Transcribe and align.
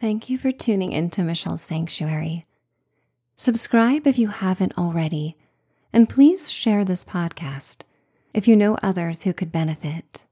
Thank 0.00 0.30
you 0.30 0.38
for 0.38 0.52
tuning 0.52 0.92
into 0.92 1.24
Michelle's 1.24 1.62
Sanctuary. 1.62 2.46
Subscribe 3.34 4.06
if 4.06 4.16
you 4.16 4.28
haven't 4.28 4.78
already, 4.78 5.36
and 5.92 6.08
please 6.08 6.48
share 6.48 6.84
this 6.84 7.04
podcast 7.04 7.78
if 8.32 8.46
you 8.46 8.54
know 8.54 8.78
others 8.80 9.22
who 9.22 9.32
could 9.32 9.50
benefit. 9.50 10.22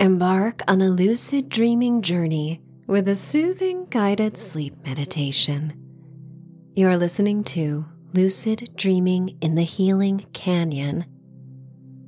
Embark 0.00 0.62
on 0.66 0.80
a 0.80 0.88
lucid 0.88 1.50
dreaming 1.50 2.00
journey 2.00 2.62
with 2.86 3.08
a 3.08 3.14
soothing 3.14 3.84
guided 3.90 4.38
sleep 4.38 4.74
meditation. 4.86 5.74
You're 6.74 6.96
listening 6.96 7.44
to 7.44 7.84
Lucid 8.14 8.70
Dreaming 8.74 9.36
in 9.42 9.54
the 9.54 9.64
Healing 9.64 10.24
Canyon. 10.32 11.04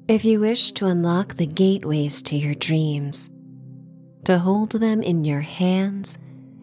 If 0.08 0.24
you 0.24 0.40
wish 0.40 0.72
to 0.72 0.86
unlock 0.86 1.36
the 1.36 1.46
gateways 1.46 2.22
to 2.22 2.36
your 2.36 2.54
dreams, 2.54 3.28
to 4.24 4.38
hold 4.38 4.72
them 4.72 5.02
in 5.02 5.24
your 5.24 5.40
hands 5.40 6.18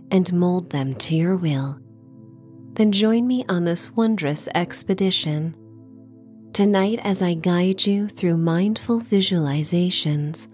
and 0.09 0.31
mold 0.33 0.69
them 0.69 0.95
to 0.95 1.15
your 1.15 1.37
will, 1.37 1.79
then 2.73 2.91
join 2.91 3.27
me 3.27 3.45
on 3.47 3.65
this 3.65 3.91
wondrous 3.91 4.47
expedition. 4.55 5.55
Tonight, 6.53 6.99
as 7.03 7.21
I 7.21 7.33
guide 7.35 7.85
you 7.85 8.07
through 8.07 8.37
mindful 8.37 9.01
visualizations, 9.01 10.47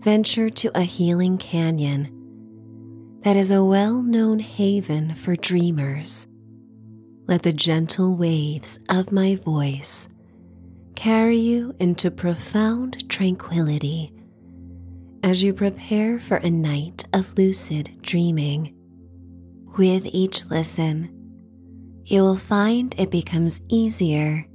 venture 0.00 0.50
to 0.50 0.70
a 0.78 0.82
healing 0.82 1.38
canyon 1.38 2.10
that 3.22 3.36
is 3.36 3.50
a 3.50 3.64
well 3.64 4.02
known 4.02 4.38
haven 4.38 5.14
for 5.14 5.34
dreamers. 5.34 6.26
Let 7.26 7.42
the 7.42 7.54
gentle 7.54 8.14
waves 8.14 8.78
of 8.90 9.10
my 9.10 9.36
voice 9.36 10.08
carry 10.94 11.38
you 11.38 11.74
into 11.80 12.10
profound 12.10 13.08
tranquility 13.08 14.13
as 15.24 15.42
you 15.42 15.52
prepare 15.52 16.20
for 16.20 16.36
a 16.36 16.50
night 16.50 17.04
of 17.12 17.36
lucid 17.36 17.90
dreaming. 18.02 18.72
With 19.76 20.04
each 20.04 20.44
listen, 20.46 21.10
you 22.04 22.20
will 22.20 22.36
find 22.36 22.94
it 22.98 23.10
becomes 23.10 23.62
easier 23.68 24.46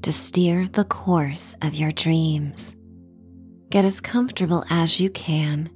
to 0.00 0.10
steer 0.10 0.66
the 0.66 0.84
course 0.84 1.54
of 1.62 1.74
your 1.74 1.92
dreams. 1.92 2.74
Get 3.70 3.84
as 3.84 4.00
comfortable 4.00 4.64
as 4.70 4.98
you 4.98 5.10
can 5.10 5.70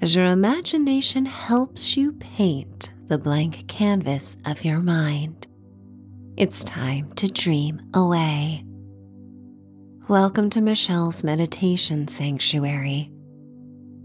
as 0.00 0.14
your 0.14 0.26
imagination 0.26 1.24
helps 1.24 1.96
you 1.96 2.12
paint 2.12 2.92
the 3.06 3.16
blank 3.16 3.66
canvas 3.68 4.36
of 4.44 4.64
your 4.64 4.80
mind. 4.80 5.46
It's 6.36 6.64
time 6.64 7.12
to 7.14 7.26
dream 7.26 7.80
away. 7.94 8.63
Welcome 10.08 10.50
to 10.50 10.60
Michelle's 10.60 11.24
Meditation 11.24 12.08
Sanctuary. 12.08 13.10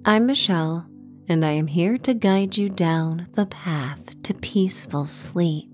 I'm 0.05 0.27
Michelle, 0.27 0.87
and 1.27 1.43
I 1.43 1.51
am 1.51 1.67
here 1.67 1.97
to 1.97 2.13
guide 2.13 2.55
you 2.55 2.69
down 2.69 3.27
the 3.33 3.47
path 3.47 4.23
to 4.23 4.33
peaceful 4.33 5.07
sleep. 5.07 5.69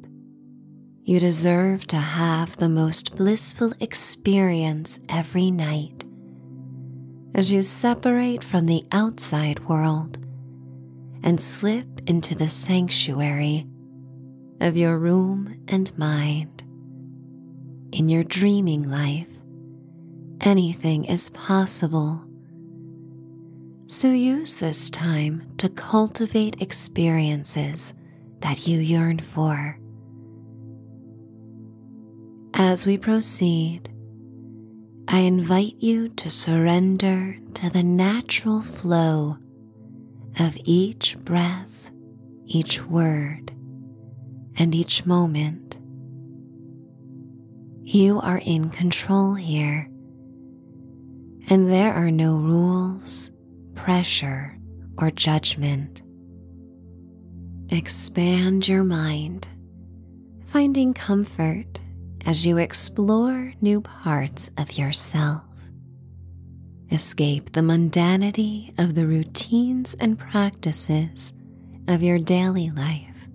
You 1.03 1.19
deserve 1.19 1.85
to 1.87 1.97
have 1.97 2.57
the 2.57 2.67
most 2.67 3.15
blissful 3.15 3.73
experience 3.79 4.99
every 5.09 5.51
night 5.51 6.03
as 7.35 7.51
you 7.51 7.61
separate 7.61 8.43
from 8.43 8.65
the 8.65 8.83
outside 8.91 9.69
world 9.69 10.17
and 11.21 11.39
slip 11.39 12.01
into 12.07 12.33
the 12.33 12.49
sanctuary 12.49 13.67
of 14.59 14.75
your 14.75 14.97
room 14.97 15.63
and 15.67 15.95
mind. 15.99 16.63
In 17.91 18.09
your 18.09 18.23
dreaming 18.23 18.89
life, 18.89 19.27
anything 20.41 21.05
is 21.05 21.29
possible. 21.31 22.21
So 23.87 24.09
use 24.09 24.55
this 24.55 24.89
time 24.89 25.43
to 25.57 25.69
cultivate 25.69 26.61
experiences 26.61 27.93
that 28.41 28.67
you 28.67 28.79
yearn 28.79 29.19
for. 29.19 29.79
As 32.53 32.85
we 32.85 32.97
proceed, 32.97 33.89
I 35.07 35.19
invite 35.19 35.75
you 35.79 36.09
to 36.09 36.29
surrender 36.29 37.37
to 37.55 37.69
the 37.69 37.83
natural 37.83 38.63
flow 38.63 39.37
of 40.39 40.57
each 40.63 41.17
breath, 41.19 41.91
each 42.45 42.81
word, 42.83 43.51
and 44.57 44.73
each 44.73 45.05
moment. 45.05 45.79
You 47.83 48.19
are 48.19 48.39
in 48.39 48.71
control 48.71 49.35
here 49.35 49.89
and 51.49 51.69
there 51.69 51.93
are 51.93 52.11
no 52.11 52.35
rules, 52.35 53.29
pressure, 53.75 54.57
or 54.97 55.11
judgment. 55.11 56.01
Expand 57.69 58.67
your 58.67 58.83
mind, 58.83 59.47
finding 60.47 60.93
comfort 60.93 61.81
as 62.25 62.45
you 62.45 62.57
explore 62.57 63.53
new 63.61 63.81
parts 63.81 64.49
of 64.57 64.77
yourself. 64.77 65.43
Escape 66.91 67.51
the 67.51 67.61
mundanity 67.61 68.77
of 68.79 68.95
the 68.95 69.05
routines 69.05 69.95
and 69.99 70.17
practices 70.17 71.33
of 71.87 72.01
your 72.01 72.19
daily 72.19 72.69
life 72.71 73.27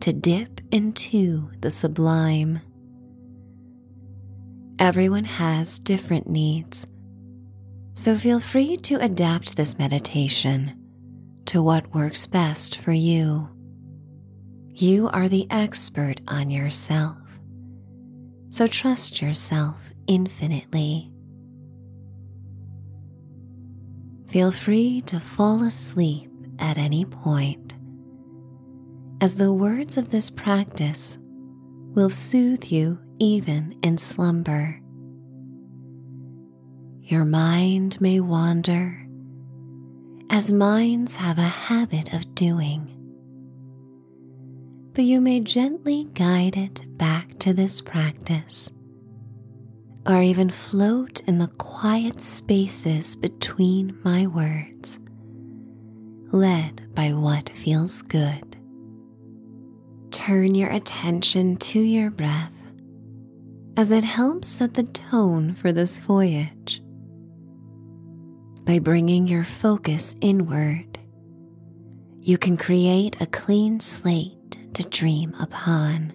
to 0.00 0.12
dip 0.12 0.60
into 0.70 1.50
the 1.60 1.70
sublime. 1.70 2.60
Everyone 4.78 5.24
has 5.24 5.78
different 5.80 6.28
needs 6.28 6.86
so 7.96 8.18
feel 8.18 8.40
free 8.40 8.76
to 8.76 8.96
adapt 8.96 9.56
this 9.56 9.78
meditation 9.78 10.78
to 11.46 11.62
what 11.62 11.94
works 11.94 12.26
best 12.26 12.76
for 12.80 12.92
you. 12.92 13.48
You 14.68 15.08
are 15.14 15.28
the 15.28 15.46
expert 15.50 16.20
on 16.28 16.50
yourself, 16.50 17.16
so 18.50 18.66
trust 18.66 19.22
yourself 19.22 19.78
infinitely. 20.06 21.10
Feel 24.28 24.52
free 24.52 25.00
to 25.06 25.18
fall 25.18 25.62
asleep 25.62 26.30
at 26.58 26.76
any 26.76 27.06
point, 27.06 27.76
as 29.22 29.36
the 29.36 29.54
words 29.54 29.96
of 29.96 30.10
this 30.10 30.28
practice 30.28 31.16
will 31.94 32.10
soothe 32.10 32.64
you 32.64 32.98
even 33.18 33.78
in 33.82 33.96
slumber. 33.96 34.82
Your 37.08 37.24
mind 37.24 38.00
may 38.00 38.18
wander, 38.18 39.06
as 40.28 40.50
minds 40.50 41.14
have 41.14 41.38
a 41.38 41.42
habit 41.42 42.12
of 42.12 42.34
doing. 42.34 42.90
But 44.92 45.04
you 45.04 45.20
may 45.20 45.38
gently 45.38 46.08
guide 46.14 46.56
it 46.56 46.98
back 46.98 47.38
to 47.38 47.52
this 47.52 47.80
practice, 47.80 48.68
or 50.04 50.20
even 50.20 50.50
float 50.50 51.20
in 51.28 51.38
the 51.38 51.46
quiet 51.46 52.20
spaces 52.20 53.14
between 53.14 53.96
my 54.02 54.26
words, 54.26 54.98
led 56.32 56.92
by 56.92 57.12
what 57.12 57.50
feels 57.50 58.02
good. 58.02 58.56
Turn 60.10 60.56
your 60.56 60.70
attention 60.70 61.56
to 61.58 61.78
your 61.78 62.10
breath 62.10 62.50
as 63.76 63.92
it 63.92 64.02
helps 64.02 64.48
set 64.48 64.74
the 64.74 64.82
tone 64.82 65.54
for 65.54 65.70
this 65.70 65.98
voyage 65.98 66.82
by 68.66 68.80
bringing 68.80 69.28
your 69.28 69.44
focus 69.44 70.16
inward, 70.20 70.98
you 72.20 72.36
can 72.36 72.56
create 72.56 73.16
a 73.20 73.26
clean 73.26 73.78
slate 73.78 74.58
to 74.74 74.82
dream 74.88 75.32
upon. 75.38 76.12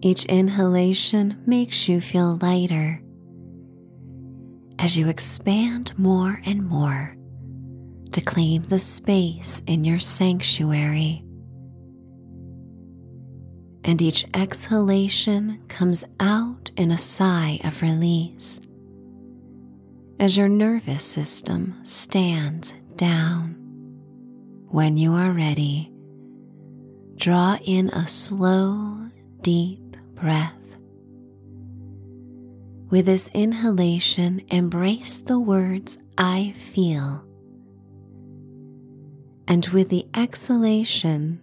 Each 0.00 0.24
inhalation 0.24 1.42
makes 1.46 1.86
you 1.86 2.00
feel 2.00 2.38
lighter 2.40 3.02
as 4.78 4.96
you 4.96 5.08
expand 5.08 5.92
more 5.98 6.40
and 6.46 6.66
more 6.66 7.14
to 8.12 8.20
claim 8.22 8.62
the 8.68 8.78
space 8.78 9.60
in 9.66 9.84
your 9.84 10.00
sanctuary. 10.00 11.22
And 13.84 14.00
each 14.00 14.24
exhalation 14.32 15.62
comes 15.68 16.04
out 16.20 16.70
in 16.78 16.90
a 16.90 16.98
sigh 16.98 17.60
of 17.62 17.82
release 17.82 18.60
as 20.18 20.36
your 20.36 20.48
nervous 20.48 21.04
system 21.04 21.74
stands 21.84 22.74
down. 22.96 23.54
When 24.68 24.96
you 24.96 25.12
are 25.12 25.32
ready, 25.32 25.92
draw 27.16 27.58
in 27.64 27.90
a 27.90 28.06
slow, 28.06 29.08
deep 29.42 29.96
breath. 30.14 30.52
With 32.90 33.06
this 33.06 33.28
inhalation, 33.34 34.42
embrace 34.48 35.18
the 35.18 35.38
words 35.38 35.98
I 36.16 36.54
feel. 36.72 37.22
And 39.48 39.66
with 39.68 39.90
the 39.90 40.06
exhalation 40.14 41.40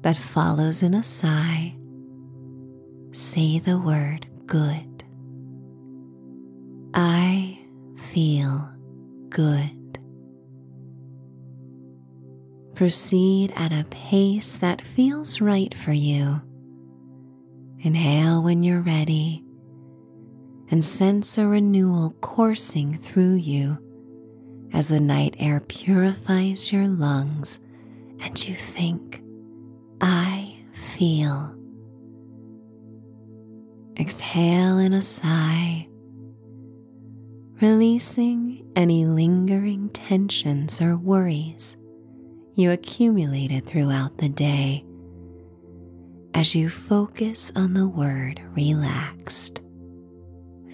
that 0.00 0.16
follows 0.16 0.82
in 0.82 0.94
a 0.94 1.02
sigh, 1.02 1.76
say 3.12 3.58
the 3.58 3.78
word 3.78 4.26
good. 4.46 5.04
I 6.94 7.61
feel 8.12 8.70
good. 9.28 9.82
proceed 12.82 13.52
at 13.54 13.72
a 13.72 13.84
pace 13.90 14.56
that 14.56 14.82
feels 14.82 15.40
right 15.40 15.72
for 15.78 15.92
you. 15.92 16.40
Inhale 17.78 18.42
when 18.42 18.64
you're 18.64 18.80
ready 18.80 19.44
and 20.70 20.84
sense 20.84 21.38
a 21.38 21.46
renewal 21.46 22.10
coursing 22.20 22.98
through 22.98 23.34
you 23.34 23.78
as 24.72 24.88
the 24.88 24.98
night 24.98 25.36
air 25.38 25.60
purifies 25.60 26.72
your 26.72 26.88
lungs 26.88 27.60
and 28.20 28.48
you 28.48 28.56
think, 28.56 29.22
I 30.00 30.56
feel. 30.96 31.56
Exhale 33.96 34.78
in 34.78 34.92
a 34.92 35.02
sigh, 35.02 35.86
releasing 37.62 38.68
any 38.74 39.06
lingering 39.06 39.88
tensions 39.90 40.80
or 40.80 40.96
worries 40.96 41.76
you 42.54 42.72
accumulated 42.72 43.64
throughout 43.64 44.18
the 44.18 44.28
day 44.28 44.84
as 46.34 46.56
you 46.56 46.68
focus 46.68 47.52
on 47.54 47.72
the 47.72 47.86
word 47.86 48.42
relaxed. 48.56 49.60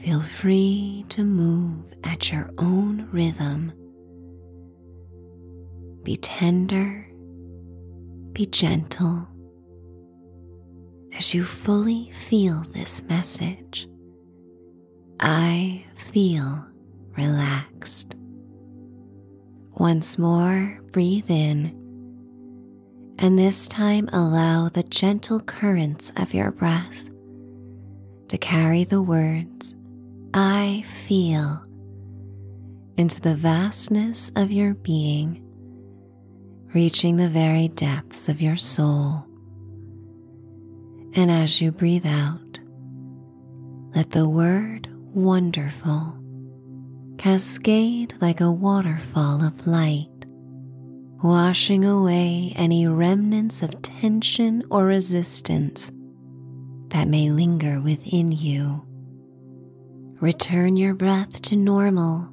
Feel 0.00 0.22
free 0.22 1.04
to 1.10 1.24
move 1.24 1.92
at 2.04 2.32
your 2.32 2.50
own 2.56 3.06
rhythm. 3.12 3.70
Be 6.04 6.16
tender, 6.16 7.06
be 8.32 8.46
gentle 8.46 9.28
as 11.12 11.34
you 11.34 11.44
fully 11.44 12.10
feel 12.30 12.64
this 12.72 13.02
message. 13.02 13.86
I 15.20 15.84
feel 16.12 16.67
relaxed. 17.18 18.14
Once 19.72 20.18
more, 20.18 20.80
breathe 20.92 21.28
in, 21.28 21.74
and 23.18 23.36
this 23.36 23.66
time 23.66 24.08
allow 24.12 24.68
the 24.68 24.84
gentle 24.84 25.40
currents 25.40 26.12
of 26.16 26.32
your 26.32 26.52
breath 26.52 27.10
to 28.28 28.38
carry 28.38 28.84
the 28.84 29.02
words 29.02 29.74
I 30.32 30.84
feel 31.06 31.60
into 32.96 33.20
the 33.20 33.34
vastness 33.34 34.30
of 34.36 34.52
your 34.52 34.74
being, 34.74 35.42
reaching 36.72 37.16
the 37.16 37.28
very 37.28 37.66
depths 37.68 38.28
of 38.28 38.40
your 38.40 38.56
soul. 38.56 39.24
And 41.14 41.30
as 41.30 41.60
you 41.60 41.72
breathe 41.72 42.06
out, 42.06 42.60
let 43.94 44.10
the 44.10 44.28
word 44.28 44.88
wonderful 45.14 46.14
cascade 47.18 48.14
like 48.20 48.40
a 48.40 48.50
waterfall 48.50 49.44
of 49.44 49.66
light, 49.66 50.08
washing 51.22 51.84
away 51.84 52.52
any 52.54 52.86
remnants 52.86 53.60
of 53.60 53.82
tension 53.82 54.62
or 54.70 54.84
resistance 54.86 55.90
that 56.90 57.08
may 57.08 57.30
linger 57.30 57.80
within 57.80 58.30
you. 58.32 58.84
Return 60.20 60.76
your 60.76 60.94
breath 60.94 61.42
to 61.42 61.56
normal 61.56 62.30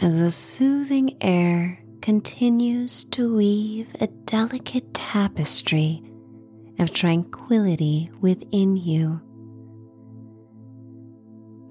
as 0.00 0.18
the 0.18 0.32
soothing 0.32 1.16
air 1.20 1.78
continues 2.00 3.04
to 3.04 3.36
weave 3.36 3.86
a 4.00 4.08
delicate 4.26 4.92
tapestry 4.94 6.02
of 6.80 6.92
tranquility 6.92 8.10
within 8.20 8.76
you. 8.76 9.20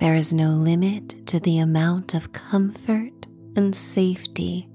There 0.01 0.15
is 0.15 0.33
no 0.33 0.49
limit 0.49 1.27
to 1.27 1.39
the 1.39 1.59
amount 1.59 2.15
of 2.15 2.33
comfort 2.33 3.27
and 3.55 3.75
safety 3.75 4.67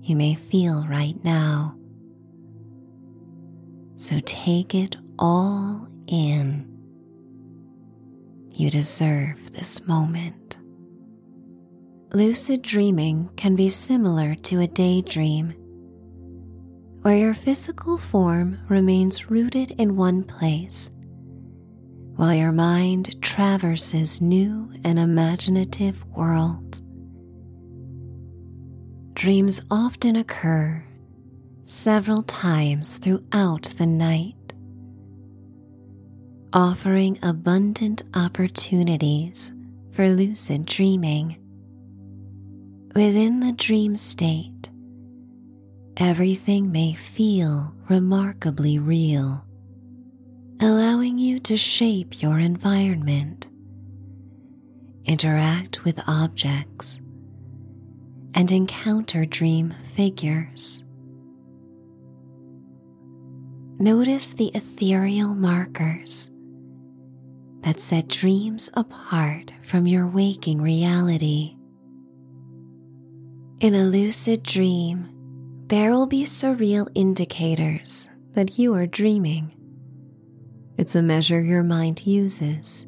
you 0.00 0.14
may 0.14 0.36
feel 0.36 0.86
right 0.86 1.16
now. 1.24 1.76
So 3.96 4.20
take 4.24 4.72
it 4.72 4.94
all 5.18 5.88
in. 6.06 6.70
You 8.52 8.70
deserve 8.70 9.52
this 9.52 9.88
moment. 9.88 10.58
Lucid 12.12 12.62
dreaming 12.62 13.30
can 13.36 13.56
be 13.56 13.68
similar 13.68 14.36
to 14.36 14.60
a 14.60 14.68
daydream, 14.68 15.52
where 17.02 17.16
your 17.16 17.34
physical 17.34 17.98
form 17.98 18.60
remains 18.68 19.28
rooted 19.28 19.72
in 19.72 19.96
one 19.96 20.22
place, 20.22 20.90
while 22.16 22.34
your 22.34 22.52
mind 22.52 23.20
traverses 23.22 24.20
new 24.20 24.72
and 24.84 24.98
imaginative 24.98 26.04
worlds. 26.06 26.80
Dreams 29.14 29.60
often 29.70 30.16
occur 30.16 30.84
several 31.64 32.22
times 32.22 32.98
throughout 32.98 33.72
the 33.78 33.86
night 33.86 34.34
offering 36.54 37.18
abundant 37.24 38.04
opportunities 38.14 39.52
for 39.90 40.08
lucid 40.08 40.64
dreaming. 40.64 41.36
Within 42.94 43.40
the 43.40 43.50
dream 43.52 43.96
state, 43.96 44.70
everything 45.96 46.70
may 46.70 46.94
feel 46.94 47.74
remarkably 47.88 48.78
real, 48.78 49.43
allowing 50.60 51.18
you 51.18 51.40
to 51.40 51.56
shape 51.56 52.22
your 52.22 52.38
environment, 52.38 53.48
interact 55.04 55.84
with 55.84 56.00
objects, 56.06 56.98
and 58.34 58.50
encounter 58.50 59.24
dream 59.24 59.74
figures. 59.94 60.84
Notice 63.78 64.32
the 64.32 64.50
ethereal 64.54 65.34
markers 65.34 66.30
that 67.62 67.80
set 67.80 68.08
dreams 68.08 68.70
apart 68.74 69.50
from 69.64 69.86
your 69.86 70.06
waking 70.06 70.60
reality. 70.60 71.56
In 73.60 73.74
a 73.74 73.84
lucid 73.84 74.42
dream, 74.42 75.08
there 75.68 75.90
will 75.90 76.06
be 76.06 76.24
surreal 76.24 76.88
indicators 76.94 78.08
that 78.34 78.58
you 78.58 78.74
are 78.74 78.86
dreaming. 78.86 79.53
It's 80.76 80.96
a 80.96 81.02
measure 81.02 81.40
your 81.40 81.62
mind 81.62 82.04
uses 82.04 82.86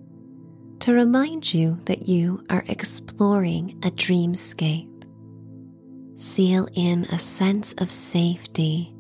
to 0.80 0.92
remind 0.92 1.54
you 1.54 1.78
that 1.84 2.08
you 2.08 2.44
are 2.50 2.64
exploring 2.66 3.78
a 3.84 3.90
dreamscape. 3.92 4.90
Seal 6.16 6.68
in 6.74 7.04
a 7.04 7.18
sense 7.18 7.74
of 7.78 7.92
safety 7.92 8.92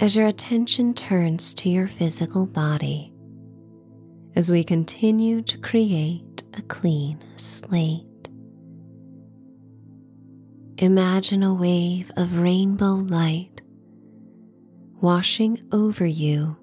as 0.00 0.14
your 0.14 0.26
attention 0.26 0.92
turns 0.92 1.54
to 1.54 1.70
your 1.70 1.88
physical 1.88 2.46
body 2.46 3.12
as 4.36 4.52
we 4.52 4.62
continue 4.62 5.40
to 5.42 5.56
create 5.58 6.42
a 6.54 6.62
clean 6.62 7.18
slate. 7.36 8.04
Imagine 10.76 11.42
a 11.42 11.54
wave 11.54 12.12
of 12.18 12.36
rainbow 12.36 12.92
light 12.92 13.62
washing 15.00 15.62
over 15.72 16.04
you 16.04 16.57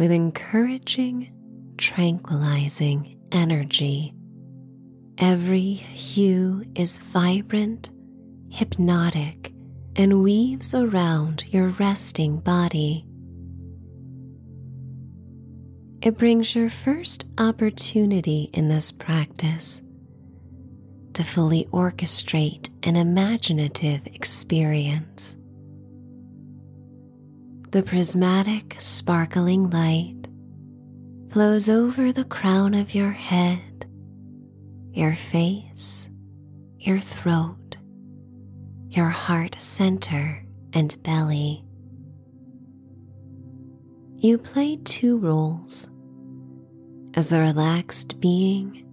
with 0.00 0.10
encouraging, 0.10 1.32
tranquilizing 1.78 3.16
energy. 3.30 4.12
Every 5.18 5.74
hue 5.74 6.64
is 6.74 6.96
vibrant, 6.96 7.90
hypnotic, 8.50 9.52
and 9.94 10.24
weaves 10.24 10.74
around 10.74 11.44
your 11.52 11.68
resting 11.78 12.40
body 12.40 13.06
it 16.02 16.16
brings 16.16 16.54
your 16.54 16.70
first 16.70 17.26
opportunity 17.36 18.48
in 18.54 18.68
this 18.68 18.90
practice 18.90 19.82
to 21.12 21.22
fully 21.22 21.66
orchestrate 21.72 22.70
an 22.84 22.96
imaginative 22.96 24.06
experience. 24.06 25.36
The 27.72 27.84
prismatic, 27.84 28.74
sparkling 28.80 29.70
light 29.70 30.26
flows 31.30 31.68
over 31.68 32.10
the 32.10 32.24
crown 32.24 32.74
of 32.74 32.96
your 32.96 33.12
head, 33.12 33.86
your 34.92 35.14
face, 35.14 36.08
your 36.78 36.98
throat, 36.98 37.76
your 38.88 39.08
heart 39.08 39.54
center, 39.60 40.44
and 40.72 41.00
belly. 41.04 41.64
You 44.16 44.36
play 44.36 44.76
two 44.84 45.18
roles 45.18 45.88
as 47.14 47.28
the 47.28 47.38
relaxed 47.38 48.18
being 48.20 48.84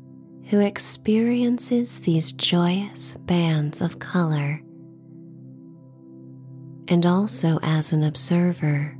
who 0.51 0.59
experiences 0.59 2.01
these 2.01 2.31
joyous 2.31 3.15
bands 3.21 3.81
of 3.81 3.97
color, 3.97 4.61
and 6.87 7.05
also 7.05 7.59
as 7.63 7.93
an 7.93 8.03
observer. 8.03 8.97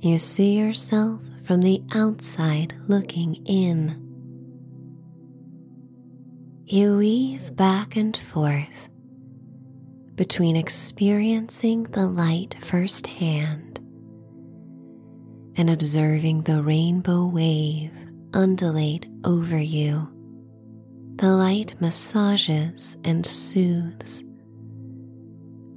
You 0.00 0.18
see 0.18 0.58
yourself 0.58 1.20
from 1.46 1.60
the 1.60 1.82
outside 1.94 2.74
looking 2.88 3.34
in. 3.46 4.06
You 6.66 6.96
weave 6.98 7.54
back 7.56 7.96
and 7.96 8.16
forth 8.32 8.68
between 10.14 10.56
experiencing 10.56 11.84
the 11.84 12.06
light 12.06 12.54
firsthand 12.62 13.78
and 15.56 15.68
observing 15.68 16.42
the 16.42 16.62
rainbow 16.62 17.26
wave 17.26 17.90
undulate 18.32 19.06
over 19.24 19.58
you. 19.58 20.08
The 21.16 21.32
light 21.32 21.74
massages 21.80 22.96
and 23.04 23.26
soothes, 23.26 24.22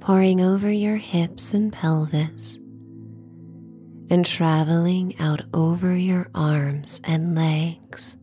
pouring 0.04 0.42
over 0.42 0.70
your 0.70 0.96
hips 0.96 1.54
and 1.54 1.72
pelvis 1.72 2.56
and 4.10 4.26
traveling 4.26 5.18
out 5.18 5.40
over 5.54 5.96
your 5.96 6.28
arms 6.34 7.00
and 7.04 7.34
legs 7.34 8.14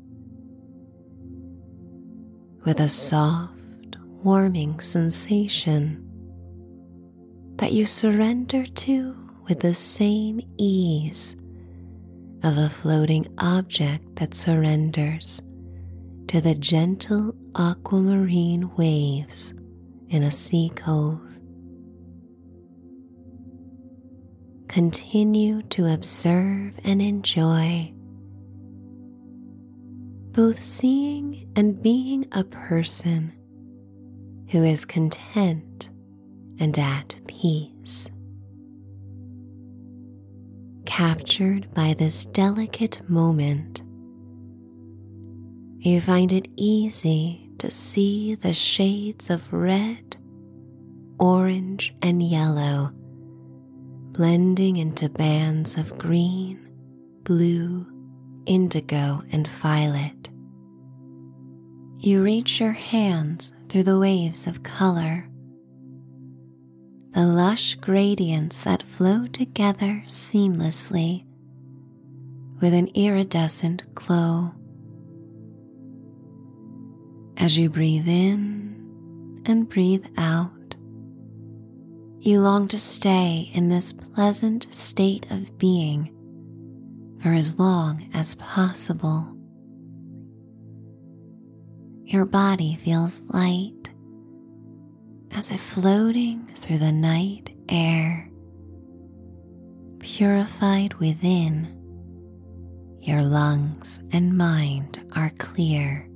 with 2.66 2.80
a 2.80 2.88
soft, 2.88 3.96
warming 4.22 4.80
sensation 4.80 6.08
that 7.56 7.74
you 7.74 7.88
surrender 7.88 8.64
to 8.68 9.18
with 9.50 9.60
the 9.62 9.74
same 9.74 10.40
ease 10.60 11.36
of 12.44 12.60
a 12.60 12.70
floating 12.70 13.26
object 13.40 14.18
that 14.18 14.36
surrenders 14.36 15.42
to 16.28 16.42
the 16.42 16.54
gentle 16.54 17.34
aquamarine 17.56 18.70
waves 18.76 19.52
in 20.10 20.22
a 20.22 20.30
sea 20.30 20.72
cove. 20.76 21.31
Continue 24.72 25.63
to 25.63 25.86
observe 25.92 26.80
and 26.86 27.01
enjoy 27.01 27.92
both 30.32 30.63
seeing 30.63 31.51
and 31.58 31.84
being 31.84 32.25
a 32.32 32.46
person 32.46 33.34
who 34.48 34.63
is 34.63 34.86
content 34.86 35.90
and 36.58 36.80
at 36.80 37.18
peace. 37.28 38.08
Captured 40.86 41.74
by 41.74 41.94
this 41.94 42.25
delicate 42.28 43.01
moment, 43.10 43.82
you 45.80 46.00
find 46.00 46.32
it 46.32 46.48
easy 46.56 47.50
to 47.58 47.70
see 47.72 48.36
the 48.36 48.54
shades 48.54 49.30
of 49.30 49.51
red, 49.51 50.16
orange, 51.20 51.94
and 52.01 52.24
yellow 52.24 52.94
blending 54.22 54.78
into 54.78 55.10
bands 55.10 55.78
of 55.78 55.98
green, 55.98 56.60
blue, 57.24 57.84
indigo, 58.46 59.24
and 59.32 59.48
violet. 59.48 60.30
You 61.98 62.22
reach 62.22 62.60
your 62.60 62.72
hands 62.72 63.51
through 63.68 63.82
the 63.82 63.98
waves 63.98 64.46
of 64.46 64.62
color, 64.62 65.28
the 67.16 67.25
lush 67.25 67.74
gradients 67.82 68.62
that 68.62 68.84
flow 68.84 69.25
together 69.25 70.04
seamlessly 70.06 71.25
with 72.62 72.75
an 72.75 72.90
iridescent 72.94 73.92
glow. 73.96 74.54
As 77.38 77.58
you 77.58 77.72
breathe 77.72 78.08
in 78.08 79.42
and 79.48 79.68
breathe 79.68 80.06
out, 80.16 80.51
you 82.25 82.40
long 82.40 82.68
to 82.68 82.78
stay 82.78 83.50
in 83.54 83.68
this 83.68 83.92
pleasant 83.92 84.72
state 84.72 85.25
of 85.32 85.58
being 85.58 86.16
for 87.20 87.30
as 87.30 87.58
long 87.58 88.08
as 88.13 88.36
possible. 88.36 89.28
Your 92.04 92.25
body 92.25 92.78
feels 92.84 93.22
light 93.30 93.90
as 95.32 95.50
if 95.50 95.62
floating 95.62 96.46
through 96.58 96.78
the 96.78 96.92
night 96.92 97.50
air, 97.70 98.30
purified 100.00 100.94
within. 100.96 101.78
Your 103.00 103.24
lungs 103.24 104.00
and 104.12 104.38
mind 104.38 105.04
are 105.16 105.32
clear. 105.40 106.08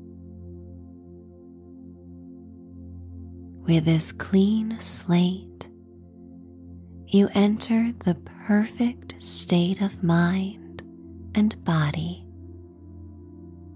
With 3.68 3.86
this 3.86 4.12
clean 4.12 4.80
slate, 4.80 5.55
you 7.16 7.30
enter 7.34 7.94
the 8.04 8.16
perfect 8.46 9.16
state 9.24 9.82
of 9.82 10.04
mind 10.04 10.82
and 11.34 11.64
body 11.64 12.28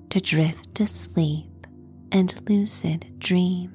to 0.10 0.19
drift 0.19 0.75
to 0.75 0.86
sleep 0.86 1.65
and 2.12 2.36
lucid 2.50 3.05
dream. 3.17 3.74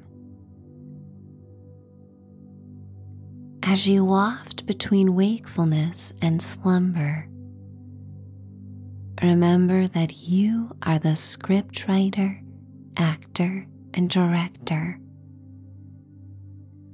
As 3.63 3.89
you 3.89 4.05
waft 4.05 4.67
between 4.67 5.15
wakefulness 5.15 6.13
and 6.21 6.43
slumber, 6.43 7.27
remember 9.23 9.89
that 9.89 10.19
you 10.19 10.77
are 10.83 10.99
the 10.99 11.17
scriptwriter, 11.17 12.45
actor, 12.99 13.67
and 13.95 14.11
director 14.11 15.01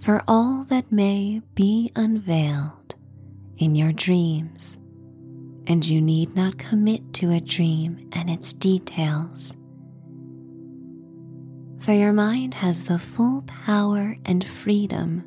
for 0.02 0.22
all 0.26 0.64
that 0.70 0.90
may 0.90 1.42
be 1.54 1.92
unveiled 1.94 2.94
in 3.58 3.74
your 3.74 3.92
dreams, 3.92 4.76
and 5.66 5.84
you 5.84 6.00
need 6.00 6.34
not 6.34 6.58
commit 6.58 7.12
to 7.14 7.30
a 7.30 7.40
dream 7.40 8.08
and 8.12 8.30
its 8.30 8.52
details. 8.54 9.54
For 11.80 11.92
your 11.92 12.12
mind 12.12 12.54
has 12.54 12.82
the 12.82 12.98
full 12.98 13.42
power 13.42 14.16
and 14.24 14.46
freedom 14.62 15.24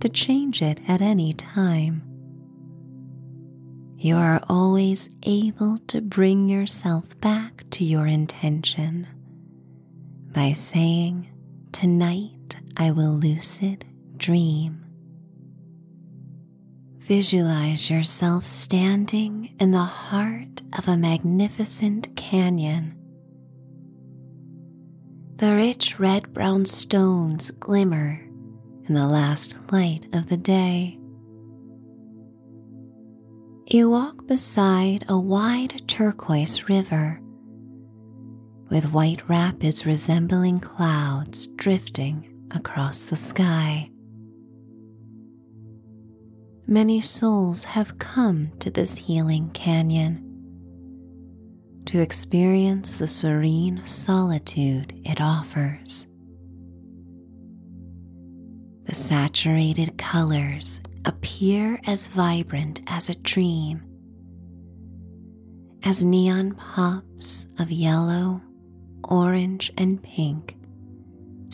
to 0.00 0.08
change 0.08 0.62
it 0.62 0.80
at 0.86 1.00
any 1.00 1.32
time. 1.34 2.02
You 3.96 4.16
are 4.16 4.42
always 4.48 5.08
able 5.22 5.78
to 5.88 6.00
bring 6.00 6.48
yourself 6.48 7.04
back 7.20 7.64
to 7.70 7.84
your 7.84 8.06
intention 8.06 9.06
by 10.32 10.52
saying, 10.52 11.28
Tonight 11.72 12.43
I 12.76 12.90
will 12.90 13.12
lucid 13.12 13.84
dream. 14.16 14.84
Visualize 16.98 17.88
yourself 17.88 18.46
standing 18.46 19.54
in 19.60 19.70
the 19.70 19.78
heart 19.78 20.62
of 20.76 20.88
a 20.88 20.96
magnificent 20.96 22.16
canyon. 22.16 22.96
The 25.36 25.54
rich 25.54 26.00
red 26.00 26.32
brown 26.32 26.64
stones 26.64 27.50
glimmer 27.52 28.20
in 28.88 28.94
the 28.94 29.06
last 29.06 29.58
light 29.70 30.06
of 30.12 30.28
the 30.28 30.36
day. 30.36 30.98
You 33.66 33.90
walk 33.90 34.26
beside 34.26 35.04
a 35.08 35.18
wide 35.18 35.86
turquoise 35.86 36.68
river 36.68 37.20
with 38.70 38.92
white 38.92 39.28
rapids 39.28 39.86
resembling 39.86 40.58
clouds 40.58 41.46
drifting 41.48 42.33
across 42.54 43.02
the 43.02 43.16
sky. 43.16 43.90
Many 46.66 47.00
souls 47.00 47.64
have 47.64 47.98
come 47.98 48.52
to 48.60 48.70
this 48.70 48.94
healing 48.94 49.50
canyon 49.50 50.30
to 51.86 52.00
experience 52.00 52.96
the 52.96 53.08
serene 53.08 53.82
solitude 53.84 54.94
it 55.04 55.20
offers. 55.20 56.06
The 58.86 58.94
saturated 58.94 59.98
colors 59.98 60.80
appear 61.04 61.78
as 61.86 62.06
vibrant 62.06 62.80
as 62.86 63.10
a 63.10 63.14
dream, 63.14 63.82
as 65.82 66.02
neon 66.02 66.54
pops 66.54 67.46
of 67.58 67.70
yellow, 67.70 68.40
orange, 69.04 69.70
and 69.76 70.02
pink 70.02 70.56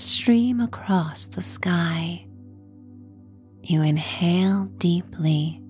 stream 0.01 0.61
across 0.61 1.27
the 1.27 1.43
sky. 1.43 2.27
You 3.63 3.83
inhale 3.83 4.65
deeply, 4.79 5.63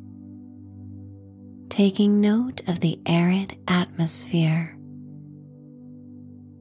taking 1.68 2.20
note 2.20 2.60
of 2.68 2.78
the 2.78 3.00
arid 3.06 3.58
atmosphere, 3.66 4.78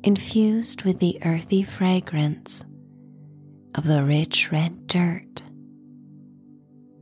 infused 0.04 0.82
with 0.82 1.00
the 1.00 1.20
earthy 1.24 1.62
fragrance 1.62 2.66
of 3.76 3.86
the 3.86 4.04
rich 4.04 4.52
red 4.52 4.88
dirt, 4.88 5.44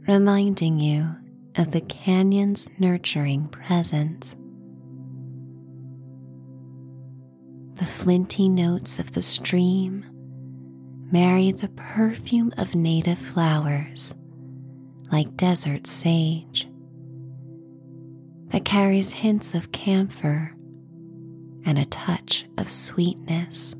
reminding 0.05 0.81
you 0.81 1.15
of 1.55 1.71
the 1.71 1.81
canyon's 1.81 2.69
nurturing 2.77 3.47
presence. 3.47 4.35
The 7.75 7.85
flinty 7.85 8.49
notes 8.49 8.99
of 8.99 9.13
the 9.13 9.21
stream 9.21 10.05
marry 11.11 11.51
the 11.51 11.69
perfume 11.69 12.53
of 12.57 12.75
native 12.75 13.19
flowers 13.19 14.13
like 15.11 15.37
desert 15.37 15.87
sage 15.87 16.67
that 18.49 18.65
carries 18.65 19.11
hints 19.11 19.53
of 19.53 19.71
camphor 19.71 20.53
and 21.65 21.77
a 21.77 21.85
touch 21.85 22.45
of 22.57 22.69
sweetness. 22.69 23.75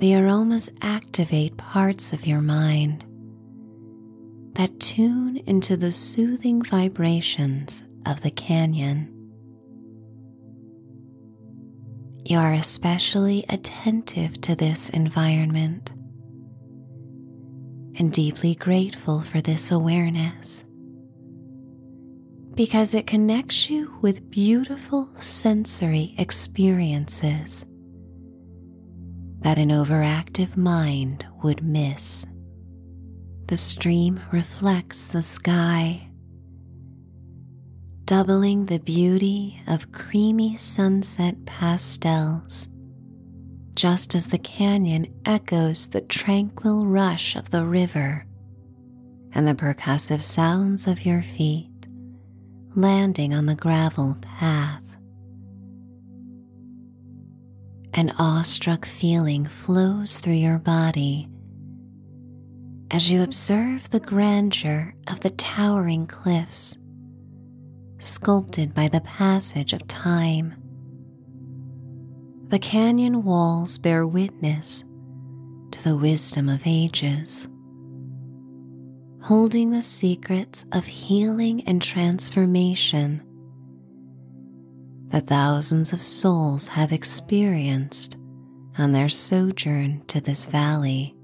the 0.00 0.16
aromas 0.16 0.70
activate 0.80 1.54
parts 1.58 2.14
of 2.14 2.26
your 2.26 2.40
mind 2.40 3.04
that 4.54 4.80
tune 4.80 5.36
into 5.46 5.76
the 5.76 5.92
soothing 5.92 6.62
vibrations 6.62 7.82
of 8.06 8.22
the 8.22 8.30
canyon. 8.30 9.14
You 12.30 12.38
are 12.38 12.52
especially 12.52 13.44
attentive 13.48 14.40
to 14.42 14.54
this 14.54 14.88
environment 14.90 15.90
and 17.98 18.12
deeply 18.12 18.54
grateful 18.54 19.20
for 19.20 19.40
this 19.40 19.72
awareness 19.72 20.62
because 22.54 22.94
it 22.94 23.08
connects 23.08 23.68
you 23.68 23.98
with 24.00 24.30
beautiful 24.30 25.10
sensory 25.18 26.14
experiences 26.18 27.64
that 29.40 29.58
an 29.58 29.70
overactive 29.70 30.56
mind 30.56 31.26
would 31.42 31.64
miss. 31.64 32.24
The 33.48 33.56
stream 33.56 34.20
reflects 34.30 35.08
the 35.08 35.24
sky, 35.24 36.09
doubling 38.10 38.66
the 38.66 38.80
beauty 38.80 39.62
of 39.68 39.92
creamy 39.92 40.56
sunset 40.56 41.36
pastels, 41.46 42.66
just 43.74 44.16
as 44.16 44.26
the 44.26 44.38
canyon 44.38 45.06
echoes 45.26 45.90
the 45.90 46.00
tranquil 46.00 46.86
rush 46.86 47.36
of 47.36 47.50
the 47.50 47.64
river 47.64 48.26
and 49.32 49.46
the 49.46 49.54
percussive 49.54 50.24
sounds 50.24 50.88
of 50.88 51.06
your 51.06 51.22
feet 51.22 51.70
landing 52.74 53.32
on 53.32 53.46
the 53.46 53.54
gravel 53.54 54.18
path. 54.20 54.82
An 57.94 58.10
awestruck 58.18 58.86
feeling 58.86 59.46
flows 59.46 60.18
through 60.18 60.32
your 60.32 60.58
body 60.58 61.28
as 62.90 63.08
you 63.08 63.22
observe 63.22 63.88
the 63.90 64.00
grandeur 64.00 64.96
of 65.06 65.20
the 65.20 65.30
towering 65.30 66.08
cliffs, 66.08 66.76
sculpted 68.00 68.74
by 68.74 68.88
the 68.88 69.00
passage 69.02 69.72
of 69.72 69.86
time. 69.86 70.54
The 72.48 72.58
canyon 72.58 73.22
walls 73.22 73.78
bear 73.78 74.06
witness 74.06 74.82
to 75.70 75.84
the 75.84 75.96
wisdom 75.96 76.48
of 76.48 76.62
ages, 76.66 77.46
holding 79.22 79.70
the 79.70 79.82
secrets 79.82 80.64
of 80.72 80.84
healing 80.84 81.62
and 81.66 81.80
transformation 81.80 83.22
that 85.10 85.26
thousands 85.26 85.92
of 85.92 86.04
souls 86.04 86.68
have 86.68 86.92
experienced 86.92 88.16
on 88.78 88.92
their 88.92 89.08
sojourn 89.08 90.02
to 90.06 90.20
this 90.20 90.46
valley. 90.46 91.14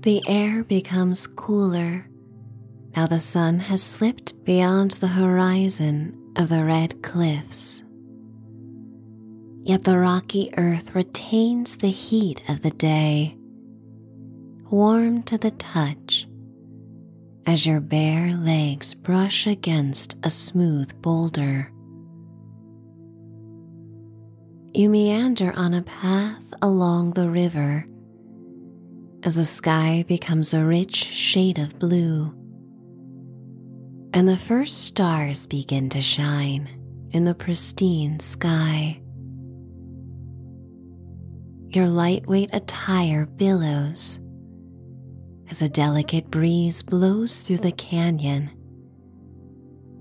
The 0.00 0.22
air 0.26 0.64
becomes 0.64 1.26
cooler 1.26 2.08
now 2.94 3.06
the 3.06 3.20
sun 3.20 3.58
has 3.58 3.82
slipped 3.82 4.44
beyond 4.44 4.92
the 4.92 5.08
horizon 5.08 6.18
of 6.36 6.48
the 6.48 6.64
red 6.64 7.02
cliffs. 7.02 7.82
Yet 9.64 9.84
the 9.84 9.98
rocky 9.98 10.52
earth 10.56 10.94
retains 10.94 11.76
the 11.76 11.90
heat 11.90 12.42
of 12.48 12.62
the 12.62 12.70
day, 12.70 13.36
warm 14.70 15.22
to 15.24 15.38
the 15.38 15.52
touch 15.52 16.26
as 17.46 17.66
your 17.66 17.80
bare 17.80 18.34
legs 18.36 18.94
brush 18.94 19.46
against 19.46 20.16
a 20.22 20.30
smooth 20.30 21.00
boulder. 21.00 21.72
You 24.74 24.88
meander 24.88 25.52
on 25.54 25.74
a 25.74 25.82
path 25.82 26.42
along 26.62 27.12
the 27.12 27.28
river 27.28 27.86
as 29.22 29.36
the 29.36 29.44
sky 29.46 30.04
becomes 30.08 30.54
a 30.54 30.64
rich 30.64 30.96
shade 30.96 31.58
of 31.58 31.78
blue, 31.78 32.34
and 34.14 34.28
the 34.28 34.36
first 34.36 34.84
stars 34.84 35.46
begin 35.46 35.88
to 35.88 36.02
shine 36.02 36.68
in 37.12 37.24
the 37.24 37.34
pristine 37.34 38.20
sky. 38.20 39.00
Your 41.68 41.88
lightweight 41.88 42.50
attire 42.52 43.24
billows 43.24 44.20
as 45.50 45.62
a 45.62 45.68
delicate 45.68 46.30
breeze 46.30 46.82
blows 46.82 47.40
through 47.40 47.58
the 47.58 47.72
canyon, 47.72 48.50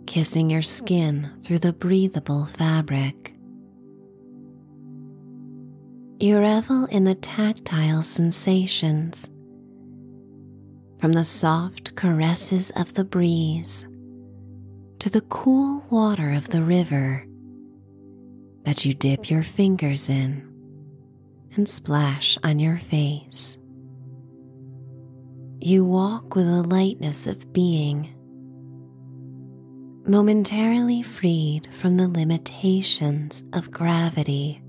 kissing 0.07 0.49
your 0.49 0.61
skin 0.61 1.31
through 1.43 1.59
the 1.59 1.73
breathable 1.73 2.45
fabric. 2.45 3.33
You 6.19 6.39
revel 6.39 6.85
in 6.85 7.05
the 7.05 7.15
tactile 7.15 8.03
sensations 8.03 9.27
from 10.99 11.13
the 11.13 11.25
soft 11.25 11.95
caresses 11.95 12.71
of 12.75 12.93
the 12.93 13.03
breeze 13.03 13.87
to 15.01 15.09
the 15.09 15.21
cool 15.21 15.85
water 15.89 16.31
of 16.31 16.49
the 16.49 16.63
river 16.63 17.25
that 18.63 18.85
you 18.85 18.93
dip 18.93 19.29
your 19.29 19.43
fingers 19.43 20.09
in 20.09 20.47
and 21.55 21.67
splash 21.67 22.37
on 22.43 22.59
your 22.59 22.77
face. 22.77 23.57
You 25.59 25.85
walk 25.85 26.35
with 26.35 26.47
a 26.47 26.63
lightness 26.63 27.27
of 27.27 27.51
being, 27.51 28.15
momentarily 30.07 31.03
freed 31.03 31.67
from 31.79 31.97
the 31.97 32.07
limitations 32.07 33.43
of 33.53 33.69
gravity 33.69 34.61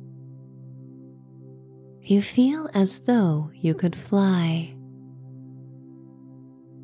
you 2.04 2.20
feel 2.20 2.68
as 2.74 2.98
though 3.00 3.48
you 3.54 3.74
could 3.74 3.94
fly. 3.94 4.71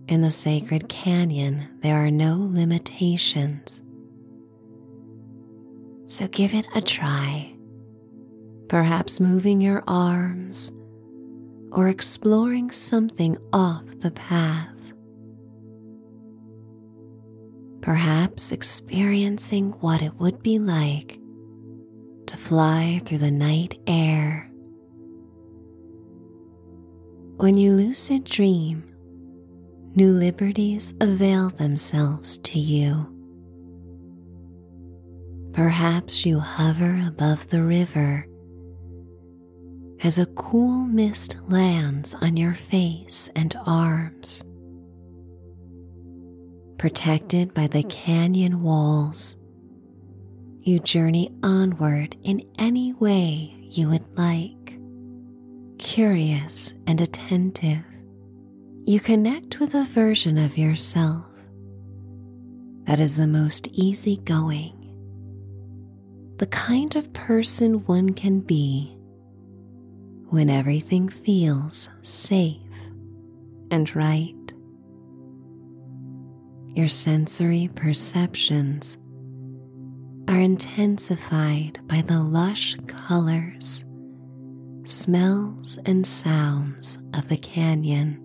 In 0.08 0.22
the 0.22 0.32
sacred 0.32 0.88
canyon, 0.88 1.68
there 1.82 1.96
are 1.96 2.10
no 2.10 2.48
limitations. 2.50 3.82
So 6.06 6.26
give 6.28 6.54
it 6.54 6.66
a 6.74 6.80
try, 6.80 7.54
perhaps 8.68 9.20
moving 9.20 9.60
your 9.60 9.84
arms 9.86 10.72
or 11.72 11.88
exploring 11.88 12.70
something 12.70 13.36
off 13.52 13.84
the 13.98 14.10
path. 14.10 14.80
Perhaps 17.82 18.50
experiencing 18.50 19.72
what 19.80 20.00
it 20.00 20.14
would 20.14 20.42
be 20.42 20.58
like 20.58 21.20
to 22.26 22.36
fly 22.38 23.00
through 23.04 23.18
the 23.18 23.30
night 23.30 23.78
air 23.86 24.50
when 27.36 27.56
you 27.56 27.72
lucid 27.72 28.24
dream, 28.24 28.82
new 29.94 30.12
liberties 30.12 30.94
avail 31.00 31.50
themselves 31.50 32.38
to 32.38 32.58
you. 32.58 33.14
Perhaps 35.52 36.24
you 36.24 36.38
hover 36.38 37.02
above 37.06 37.48
the 37.48 37.62
river 37.62 38.26
as 40.02 40.18
a 40.18 40.26
cool 40.26 40.84
mist 40.84 41.36
lands 41.48 42.14
on 42.14 42.36
your 42.36 42.54
face 42.54 43.28
and 43.34 43.56
arms. 43.66 44.42
Protected 46.78 47.52
by 47.54 47.66
the 47.66 47.82
canyon 47.84 48.62
walls, 48.62 49.36
you 50.60 50.78
journey 50.78 51.34
onward 51.42 52.16
in 52.22 52.46
any 52.58 52.92
way 52.92 53.56
you 53.70 53.88
would 53.88 54.04
like 54.16 54.54
curious 55.78 56.74
and 56.86 57.00
attentive, 57.00 57.84
you 58.88 58.98
connect 58.98 59.60
with 59.60 59.74
a 59.74 59.84
version 59.84 60.38
of 60.38 60.56
yourself 60.56 61.26
that 62.84 62.98
is 62.98 63.16
the 63.16 63.26
most 63.26 63.68
easygoing, 63.72 64.72
the 66.38 66.46
kind 66.46 66.96
of 66.96 67.12
person 67.12 67.84
one 67.84 68.14
can 68.14 68.40
be 68.40 68.96
when 70.30 70.48
everything 70.48 71.06
feels 71.06 71.90
safe 72.00 72.56
and 73.70 73.94
right. 73.94 74.34
Your 76.68 76.88
sensory 76.88 77.68
perceptions 77.74 78.96
are 80.28 80.40
intensified 80.40 81.78
by 81.86 82.00
the 82.00 82.22
lush 82.22 82.74
colors 82.86 83.84
smells 84.86 85.78
and 85.84 86.06
sounds 86.06 86.96
of 87.12 87.28
the 87.28 87.36
canyon. 87.36 88.24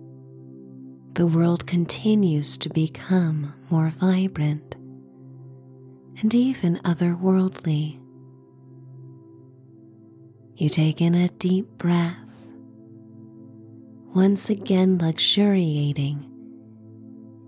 The 1.14 1.28
world 1.28 1.64
continues 1.64 2.56
to 2.56 2.68
become 2.68 3.54
more 3.70 3.92
vibrant 4.00 4.74
and 6.20 6.34
even 6.34 6.78
otherworldly. 6.78 8.00
You 10.56 10.68
take 10.68 11.00
in 11.00 11.14
a 11.14 11.28
deep 11.28 11.68
breath, 11.78 12.16
once 14.12 14.50
again 14.50 14.98
luxuriating 14.98 16.28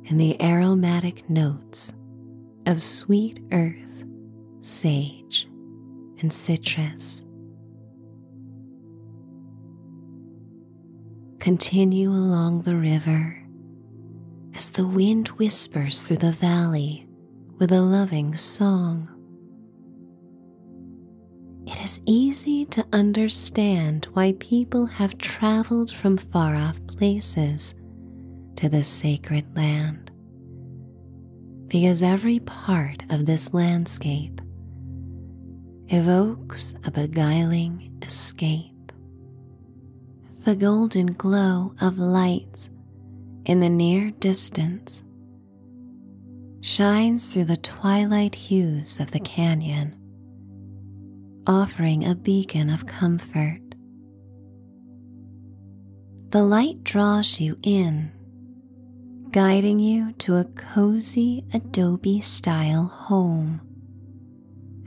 in 0.04 0.16
the 0.16 0.40
aromatic 0.40 1.28
notes 1.28 1.92
of 2.66 2.80
sweet 2.80 3.40
earth, 3.50 4.04
sage, 4.62 5.48
and 6.20 6.32
citrus. 6.32 7.24
continue 11.38 12.10
along 12.10 12.62
the 12.62 12.74
river 12.74 13.45
as 14.56 14.70
the 14.70 14.86
wind 14.86 15.28
whispers 15.28 16.02
through 16.02 16.16
the 16.16 16.32
valley 16.32 17.06
with 17.58 17.72
a 17.72 17.80
loving 17.80 18.34
song. 18.36 19.06
It 21.66 21.78
is 21.84 22.00
easy 22.06 22.64
to 22.66 22.86
understand 22.92 24.06
why 24.14 24.32
people 24.38 24.86
have 24.86 25.18
traveled 25.18 25.94
from 25.94 26.16
far 26.16 26.54
off 26.54 26.78
places 26.86 27.74
to 28.56 28.70
this 28.70 28.88
sacred 28.88 29.44
land, 29.54 30.10
because 31.68 32.02
every 32.02 32.38
part 32.38 33.02
of 33.10 33.26
this 33.26 33.52
landscape 33.52 34.40
evokes 35.88 36.74
a 36.84 36.90
beguiling 36.90 37.98
escape. 38.02 38.92
The 40.44 40.56
golden 40.56 41.08
glow 41.08 41.74
of 41.80 41.98
lights 41.98 42.70
in 43.46 43.60
the 43.60 43.70
near 43.70 44.10
distance 44.10 45.02
shines 46.62 47.32
through 47.32 47.44
the 47.44 47.56
twilight 47.56 48.34
hues 48.34 48.98
of 48.98 49.12
the 49.12 49.20
canyon, 49.20 49.96
offering 51.46 52.04
a 52.04 52.14
beacon 52.16 52.68
of 52.68 52.86
comfort. 52.86 53.60
The 56.30 56.42
light 56.42 56.82
draws 56.82 57.38
you 57.38 57.56
in, 57.62 58.10
guiding 59.30 59.78
you 59.78 60.12
to 60.14 60.36
a 60.36 60.44
cozy 60.44 61.44
adobe 61.54 62.20
style 62.20 62.86
home. 62.86 63.60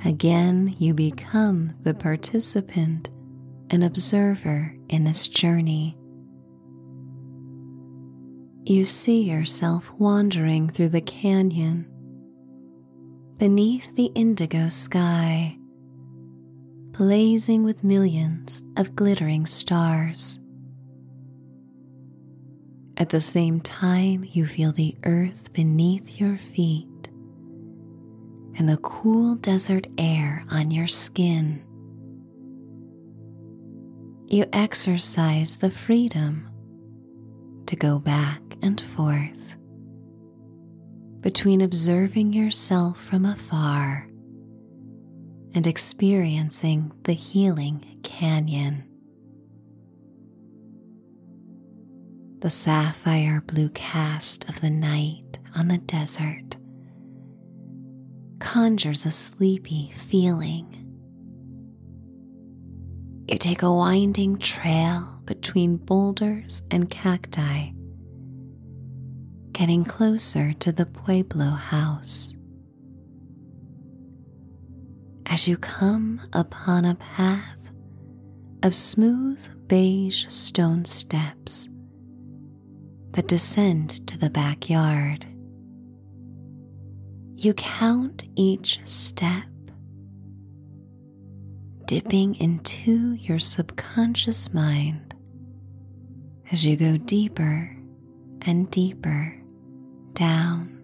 Again, 0.04 0.76
you 0.78 0.93
become 0.93 1.76
the 1.84 1.93
participant 1.93 3.10
and 3.69 3.86
observer 3.86 4.76
in 4.89 5.06
this 5.06 5.30
journey. 5.30 5.98
You 8.69 8.86
see 8.86 9.23
yourself 9.23 9.91
wandering 9.97 10.69
through 10.69 10.89
the 10.89 11.01
canyon 11.01 11.88
beneath 13.38 13.95
the 13.95 14.12
indigo 14.13 14.69
sky, 14.69 15.58
blazing 16.91 17.63
with 17.63 17.84
millions 17.84 18.63
of 18.77 18.95
glittering 18.95 19.47
stars. 19.47 20.38
At 22.97 23.10
the 23.10 23.21
same 23.21 23.60
time, 23.60 24.23
you 24.23 24.45
feel 24.45 24.71
the 24.71 24.95
earth 25.03 25.51
beneath 25.51 26.21
your 26.21 26.38
feet 26.53 27.10
and 28.55 28.69
the 28.69 28.77
cool 28.84 29.34
desert 29.34 29.88
air 29.97 30.45
on 30.51 30.69
your 30.69 30.86
skin. 30.86 31.63
You 34.27 34.45
exercise 34.53 35.58
the 35.58 35.71
freedom 35.71 36.47
to 37.65 37.75
go 37.75 37.97
back 37.97 38.43
and 38.62 38.82
forth 38.95 39.38
between 41.22 41.62
observing 41.62 42.34
yourself 42.34 42.98
from 43.04 43.26
afar 43.26 44.08
and 45.54 45.67
experiencing 45.67 46.91
the 47.04 47.13
healing 47.13 48.00
canyon. 48.04 48.84
The 52.39 52.50
sapphire 52.50 53.41
blue 53.45 53.69
cast 53.69 54.48
of 54.48 54.62
the 54.62 54.69
night 54.69 55.39
on 55.56 55.67
the 55.67 55.78
desert 55.78 56.56
conjures 58.39 59.06
a 59.06 59.12
sleepy 59.12 59.91
feeling. 60.08 60.76
You 63.28 63.38
take 63.38 63.62
a 63.62 63.72
winding 63.72 64.39
trail 64.39 65.22
between 65.26 65.78
boulders 65.78 66.62
and 66.72 66.89
cacti, 66.89 67.72
getting 69.60 69.84
closer 69.84 70.54
to 70.54 70.72
the 70.72 70.86
Pueblo 70.86 71.50
house. 71.50 72.34
As 75.26 75.50
you 75.50 75.58
come 75.58 76.22
upon 76.32 76.86
a 76.86 76.95
path 76.95 77.60
of 78.63 78.74
smooth 78.74 79.38
beige 79.67 80.26
stone 80.30 80.86
steps 80.86 81.67
that 83.12 83.28
descend 83.28 84.08
to 84.08 84.17
the 84.17 84.30
backyard, 84.30 85.26
you 87.36 87.54
count 87.56 88.24
each 88.38 88.80
step, 88.86 89.43
dipping 91.84 92.34
into 92.36 93.12
your 93.15 93.39
subconscious 93.39 94.54
mind 94.54 95.13
as 96.50 96.65
you 96.65 96.78
go 96.78 96.95
deeper 96.95 97.76
and 98.43 98.72
deeper 98.72 99.36
down. 100.19 100.84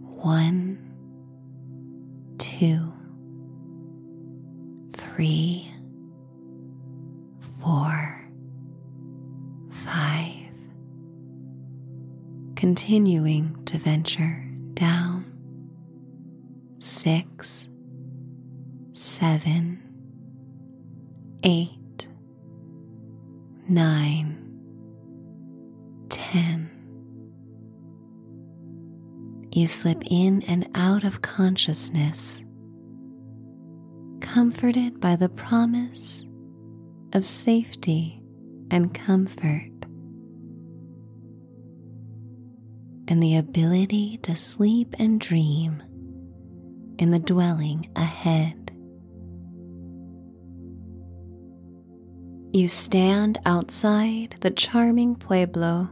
One, 0.00 0.78
two, 2.38 2.90
three, 4.94 5.70
four, 7.60 8.30
five. 9.84 10.32
Continuing 12.56 13.62
to 13.66 13.76
venture 13.76 14.43
consciousness, 31.54 32.42
comforted 34.20 34.98
by 34.98 35.14
the 35.14 35.28
promise 35.28 36.26
of 37.12 37.24
safety 37.24 38.20
and 38.72 38.92
comfort. 38.92 39.70
and 43.06 43.22
the 43.22 43.36
ability 43.36 44.16
to 44.22 44.34
sleep 44.34 44.94
and 44.98 45.20
dream 45.20 45.82
in 46.98 47.10
the 47.10 47.18
dwelling 47.18 47.86
ahead. 47.96 48.72
You 52.54 52.66
stand 52.68 53.38
outside 53.44 54.36
the 54.40 54.50
charming 54.50 55.16
pueblo, 55.16 55.90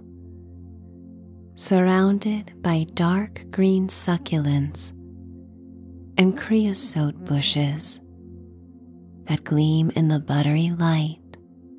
surrounded 1.54 2.54
by 2.62 2.86
dark 2.94 3.44
green 3.50 3.88
succulents 3.88 4.94
and 6.22 6.38
creosote 6.38 7.24
bushes 7.24 8.00
that 9.24 9.44
gleam 9.44 9.90
in 9.96 10.08
the 10.08 10.20
buttery 10.20 10.70
light 10.70 11.18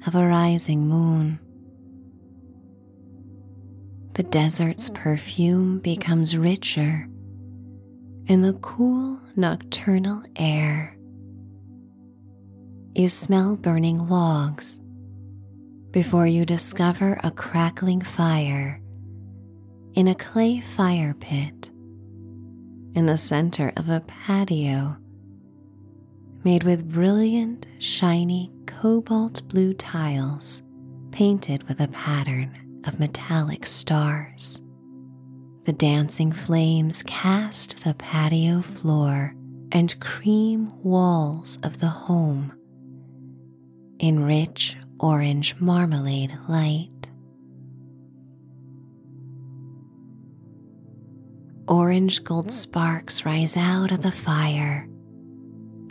of 0.06 0.13
a 0.13 0.27
rising 0.27 0.88
moon 0.88 1.39
the 4.15 4.23
desert's 4.23 4.89
perfume 4.89 5.79
becomes 5.79 6.38
richer 6.38 7.08
in 8.27 8.43
the 8.43 8.53
cool 8.62 9.19
nocturnal 9.36 10.23
air. 10.36 10.95
You 12.93 13.10
smell 13.10 13.58
burning 13.58 14.08
logs 14.08 14.79
before 15.89 16.27
you 16.27 16.45
discover 16.45 17.19
a 17.23 17.32
crackling 17.32 18.01
fire 18.01 18.79
in 19.95 20.08
a 20.08 20.15
clay 20.15 20.62
fire 20.75 21.15
pit 21.15 21.71
in 22.95 23.06
the 23.06 23.17
center 23.17 23.71
of 23.75 23.89
a 23.89 24.01
patio 24.01 24.97
made 26.43 26.63
with 26.63 26.91
brilliant, 26.91 27.67
shiny 27.79 28.51
cobalt 28.65 29.47
blue 29.47 29.73
tiles 29.73 30.62
painted 31.12 31.63
with 31.67 31.79
a 31.79 31.88
pattern 31.89 32.82
of 32.86 32.99
metallic 32.99 33.65
stars. 33.65 34.62
The 35.65 35.73
dancing 35.73 36.32
flames 36.32 37.01
cast 37.03 37.84
the 37.84 37.93
patio 37.93 38.62
floor 38.62 39.34
and 39.71 39.99
cream 40.01 40.71
walls 40.84 41.58
of 41.63 41.79
the 41.79 41.88
home 41.88 42.51
in 43.99 44.23
rich 44.23 44.75
orange 44.99 45.56
marmalade 45.60 46.38
light. 46.49 47.10
Orange 51.67 52.23
gold 52.23 52.52
sparks 52.52 53.26
rise 53.26 53.56
out 53.56 53.91
of 53.91 54.02
the 54.02 54.12
fire, 54.12 54.88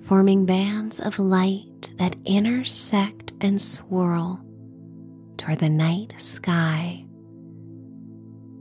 forming 0.05 0.45
bands 0.45 1.01
of 1.01 1.19
light 1.19 1.93
that 1.97 2.15
intersect 2.27 3.33
and 3.41 3.61
swirl 3.61 4.39
toward 5.39 5.59
the 5.61 5.71
night 5.71 6.15
sky, 6.19 7.05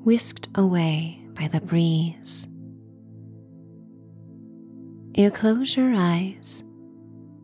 whisked 0.04 0.48
away 0.56 1.22
by 1.34 1.50
the 1.50 1.60
breeze. 1.60 2.48
You 5.14 5.32
close 5.32 5.76
your 5.76 5.94
eyes 5.94 6.64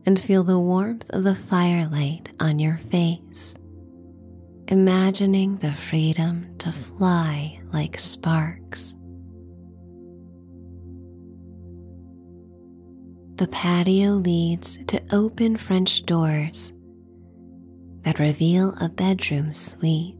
and 0.06 0.18
feel 0.18 0.46
the 0.46 0.60
warmth 0.60 1.10
of 1.10 1.26
the 1.26 1.36
firelight 1.36 2.30
on 2.40 2.60
your 2.60 2.80
face, 2.90 3.58
imagining 4.70 5.58
the 5.58 5.74
freedom 5.74 6.56
to 6.60 6.72
fly 6.72 7.60
like 7.74 8.00
sparks. 8.00 8.97
The 13.38 13.48
patio 13.50 14.14
leads 14.14 14.80
to 14.88 15.00
open 15.12 15.58
French 15.58 16.04
doors 16.08 16.74
that 18.02 18.18
reveal 18.18 18.76
a 18.82 18.90
bedroom 18.90 19.54
suite. 19.54 20.16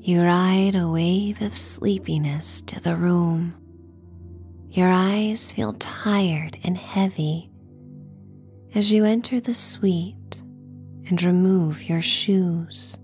You 0.00 0.22
ride 0.22 0.74
a 0.74 0.88
wave 0.88 1.40
of 1.40 1.56
sleepiness 1.56 2.60
to 2.62 2.80
the 2.80 2.96
room. 2.96 3.54
Your 4.70 4.88
eyes 4.88 5.52
feel 5.52 5.74
tired 5.74 6.58
and 6.64 6.76
heavy 6.76 7.52
as 8.74 8.90
you 8.90 9.04
enter 9.04 9.38
the 9.38 9.54
suite 9.54 10.42
and 11.06 11.22
remove 11.22 11.84
your 11.84 12.02
shoes. 12.02 12.98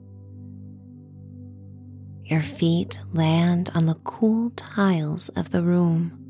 Your 2.25 2.43
feet 2.43 2.99
land 3.13 3.71
on 3.77 3.87
the 3.87 3.99
cool 4.03 4.51
tiles 4.57 5.29
of 5.31 5.51
the 5.51 5.63
room 5.63 6.26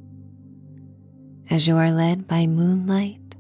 as 1.51 1.67
you 1.67 1.77
are 1.77 1.91
led 1.91 2.27
by 2.27 2.47
moonlight 2.47 3.35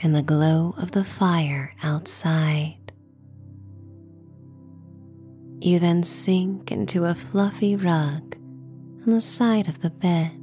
and 0.00 0.14
the 0.14 0.22
glow 0.22 0.74
of 0.78 0.92
the 0.92 1.04
fire 1.04 1.74
outside. 1.82 2.92
You 5.60 5.78
then 5.78 6.02
sink 6.02 6.70
into 6.70 7.04
a 7.04 7.14
fluffy 7.14 7.76
rug 7.76 8.36
on 9.06 9.12
the 9.12 9.20
side 9.20 9.68
of 9.68 9.80
the 9.80 9.90
bed. 9.90 10.40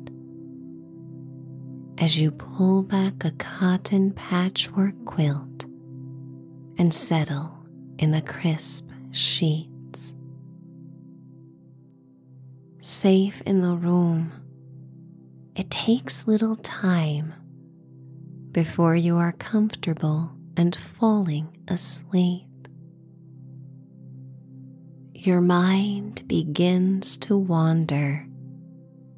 As 2.00 2.18
you 2.18 2.32
pull 2.32 2.82
back 2.82 3.24
a 3.24 3.32
cotton 3.32 4.12
patchwork 4.12 4.96
quilt 5.06 5.66
and 6.78 6.92
settle 6.92 7.56
in 8.00 8.10
the 8.12 8.22
crisp 8.22 8.90
sheets. 9.12 10.14
Safe 12.82 13.42
in 13.46 13.62
the 13.62 13.76
room, 13.76 14.32
it 15.56 15.70
takes 15.70 16.28
little 16.28 16.56
time 16.58 17.34
before 18.52 18.96
you 18.96 19.18
are 19.18 19.34
comfortable 19.34 20.32
and 20.58 20.76
falling 20.76 21.58
asleep. 21.68 22.48
Your 25.14 25.42
mind 25.42 26.28
begins 26.28 27.18
to 27.18 27.38
wander 27.38 28.28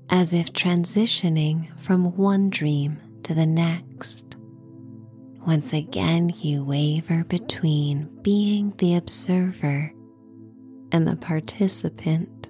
as 0.09 0.33
if 0.33 0.51
transitioning 0.53 1.67
from 1.79 2.15
one 2.17 2.49
dream 2.49 2.99
to 3.23 3.33
the 3.33 3.45
next. 3.45 4.35
Once 5.45 5.73
again, 5.73 6.33
you 6.37 6.63
waver 6.63 7.23
between 7.25 8.09
being 8.21 8.73
the 8.77 8.95
observer 8.95 9.91
and 10.91 11.07
the 11.07 11.15
participant 11.15 12.42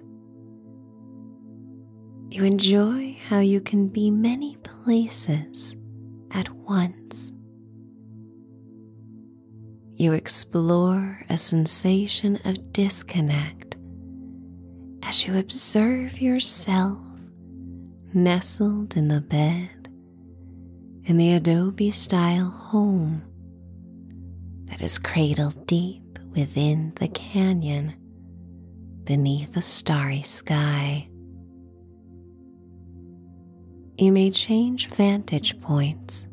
you 2.34 2.44
enjoy 2.44 3.16
how 3.28 3.38
you 3.38 3.62
can 3.62 3.88
be 3.88 4.10
many 4.10 4.56
places 4.64 5.76
at 6.32 6.50
once. 6.50 7.32
You 9.94 10.14
explore 10.14 11.22
a 11.30 11.38
sensation 11.38 12.40
of 12.44 12.74
disconnect 12.74 13.76
as 15.04 15.28
you 15.28 15.38
observe 15.38 16.20
yourself 16.20 16.98
nestled 18.16 18.98
in 18.98 19.10
the 19.10 19.22
bed 19.22 19.70
in 21.06 21.18
the 21.18 21.34
Adobe 21.34 21.92
style 21.92 22.50
home 22.50 23.22
that 24.66 24.82
is 24.82 24.98
cradled 24.98 25.68
deep 25.68 26.18
within 26.32 26.94
the 27.00 27.10
canyon 27.10 27.94
beneath 29.04 29.56
a 29.56 29.62
starry 29.62 30.24
sky 30.24 31.08
you 33.98 34.12
may 34.12 34.32
change 34.32 34.88
vantage 34.90 35.60
points, 35.62 36.26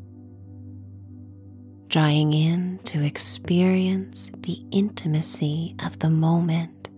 drawing 1.87 2.33
in 2.33 2.79
to 2.85 3.03
experience 3.03 4.31
the 4.39 4.63
intimacy 4.71 5.75
of 5.83 5.99
the 5.99 6.09
moment, 6.09 6.89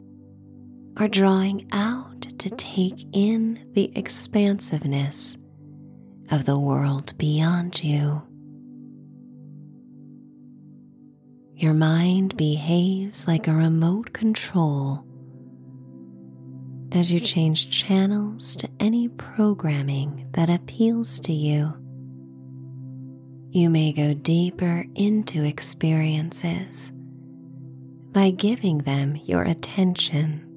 or 0.99 1.07
drawing 1.07 1.67
out 1.71 2.21
to 2.39 2.49
take 2.51 3.05
in 3.11 3.71
the 3.73 3.91
expansiveness 3.97 5.35
of 6.31 6.45
the 6.45 6.57
world 6.57 7.17
beyond 7.17 7.83
you. 7.83 8.21
Your 11.55 11.73
mind 11.73 12.35
behaves 12.37 13.27
like 13.27 13.47
a 13.47 13.53
remote 13.53 14.13
control 14.13 15.05
as 16.93 17.11
you 17.11 17.19
change 17.19 17.71
channels 17.71 18.55
to 18.55 18.69
any 18.79 19.07
programming 19.09 20.29
that 20.33 20.49
appeals 20.49 21.19
to 21.19 21.33
you. 21.33 21.73
You 23.49 23.69
may 23.69 23.91
go 23.93 24.13
deeper 24.13 24.85
into 24.93 25.43
experiences 25.43 26.91
by 28.11 28.29
giving 28.29 28.79
them 28.79 29.15
your 29.25 29.41
attention, 29.43 30.47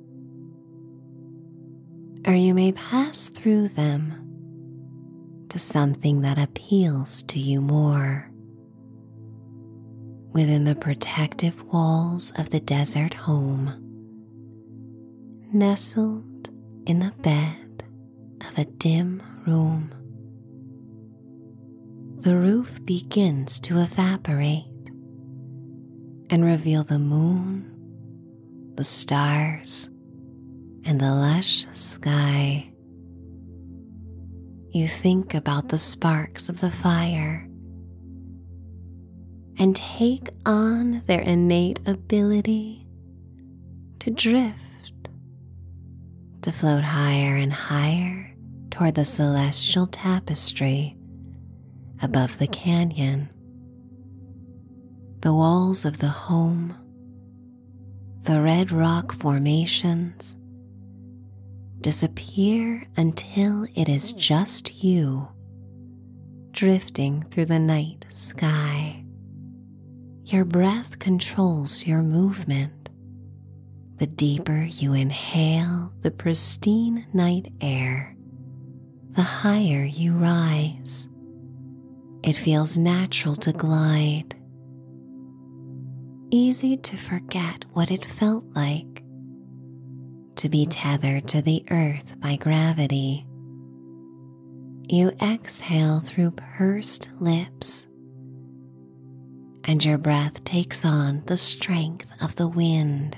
or 2.26 2.34
you 2.34 2.52
may 2.52 2.72
pass 2.72 3.28
through 3.30 3.68
them 3.68 4.22
to 5.48 5.58
something 5.58 6.20
that 6.20 6.38
appeals 6.38 7.22
to 7.24 7.38
you 7.38 7.62
more. 7.62 8.30
Within 10.32 10.64
the 10.64 10.74
protective 10.74 11.62
walls 11.64 12.30
of 12.36 12.50
the 12.50 12.60
desert 12.60 13.14
home, 13.14 13.85
nestled 15.52 16.50
in 16.86 17.00
the 17.00 17.12
bed 17.22 17.84
of 18.48 18.58
a 18.58 18.64
dim 18.64 19.22
room. 19.46 19.92
The 22.20 22.36
roof 22.36 22.84
begins 22.84 23.60
to 23.60 23.78
evaporate 23.78 24.64
and 26.30 26.44
reveal 26.44 26.82
the 26.82 26.98
moon, 26.98 27.72
the 28.74 28.84
stars, 28.84 29.88
and 30.84 31.00
the 31.00 31.12
lush 31.12 31.66
sky. 31.72 32.70
You 34.70 34.88
think 34.88 35.34
about 35.34 35.68
the 35.68 35.78
sparks 35.78 36.48
of 36.48 36.60
the 36.60 36.70
fire 36.70 37.48
and 39.58 39.74
take 39.74 40.30
on 40.44 41.02
their 41.06 41.20
innate 41.20 41.80
ability 41.86 42.86
to 44.00 44.10
drift 44.10 44.58
to 46.42 46.52
float 46.52 46.84
higher 46.84 47.36
and 47.36 47.52
higher 47.52 48.34
toward 48.70 48.94
the 48.94 49.04
celestial 49.04 49.86
tapestry 49.86 50.96
above 52.02 52.38
the 52.38 52.46
canyon. 52.46 53.28
The 55.20 55.32
walls 55.32 55.84
of 55.84 55.98
the 55.98 56.08
home, 56.08 56.76
the 58.22 58.40
red 58.40 58.70
rock 58.70 59.12
formations, 59.14 60.36
disappear 61.80 62.86
until 62.96 63.66
it 63.74 63.88
is 63.88 64.12
just 64.12 64.82
you 64.82 65.28
drifting 66.52 67.22
through 67.30 67.46
the 67.46 67.58
night 67.58 68.06
sky. 68.10 69.04
Your 70.24 70.44
breath 70.44 70.98
controls 70.98 71.84
your 71.86 72.02
movement 72.02 72.72
the 73.98 74.06
deeper 74.06 74.62
you 74.62 74.92
inhale 74.92 75.92
the 76.02 76.10
pristine 76.10 77.06
night 77.12 77.52
air, 77.60 78.14
the 79.12 79.22
higher 79.22 79.84
you 79.84 80.12
rise. 80.12 81.08
It 82.22 82.34
feels 82.34 82.76
natural 82.76 83.36
to 83.36 83.52
glide, 83.52 84.34
easy 86.30 86.76
to 86.76 86.96
forget 86.96 87.64
what 87.72 87.90
it 87.90 88.04
felt 88.04 88.44
like 88.54 89.02
to 90.36 90.48
be 90.50 90.66
tethered 90.66 91.26
to 91.28 91.40
the 91.40 91.64
earth 91.70 92.14
by 92.20 92.36
gravity. 92.36 93.26
You 94.88 95.12
exhale 95.22 96.00
through 96.00 96.32
pursed 96.32 97.08
lips, 97.18 97.86
and 99.64 99.82
your 99.82 99.98
breath 99.98 100.44
takes 100.44 100.84
on 100.84 101.22
the 101.26 101.38
strength 101.38 102.06
of 102.20 102.36
the 102.36 102.46
wind 102.46 103.16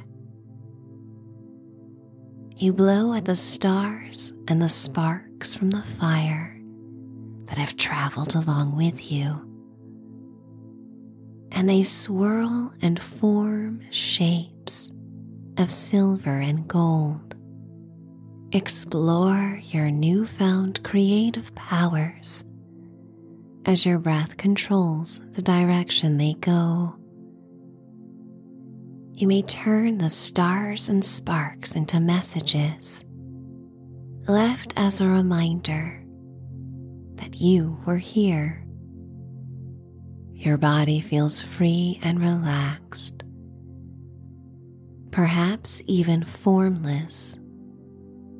you 2.60 2.72
blow 2.72 3.14
at 3.14 3.24
the 3.24 3.36
stars 3.36 4.32
and 4.48 4.60
the 4.60 4.68
sparks 4.68 5.54
from 5.54 5.70
the 5.70 5.84
fire 6.00 6.60
that 7.44 7.56
have 7.56 7.76
traveled 7.76 8.34
along 8.34 8.76
with 8.76 9.10
you. 9.10 9.44
And 11.52 11.68
they 11.68 11.84
swirl 11.84 12.72
and 12.82 13.00
form 13.00 13.80
shapes 13.90 14.90
of 15.56 15.70
silver 15.70 16.38
and 16.38 16.66
gold. 16.66 17.36
Explore 18.50 19.60
your 19.66 19.90
newfound 19.92 20.82
creative 20.82 21.54
powers 21.54 22.42
as 23.66 23.86
your 23.86 24.00
breath 24.00 24.36
controls 24.36 25.22
the 25.32 25.42
direction 25.42 26.16
they 26.16 26.34
go. 26.34 26.97
You 29.18 29.26
may 29.26 29.42
turn 29.42 29.98
the 29.98 30.08
stars 30.08 30.88
and 30.88 31.04
sparks 31.04 31.74
into 31.74 31.98
messages, 31.98 33.04
left 34.28 34.72
as 34.76 35.00
a 35.00 35.08
reminder 35.08 36.00
that 37.16 37.34
you 37.34 37.76
were 37.84 37.96
here. 37.96 38.64
Your 40.34 40.56
body 40.56 41.00
feels 41.00 41.42
free 41.42 41.98
and 42.00 42.20
relaxed, 42.20 43.24
perhaps 45.10 45.82
even 45.86 46.22
formless 46.22 47.36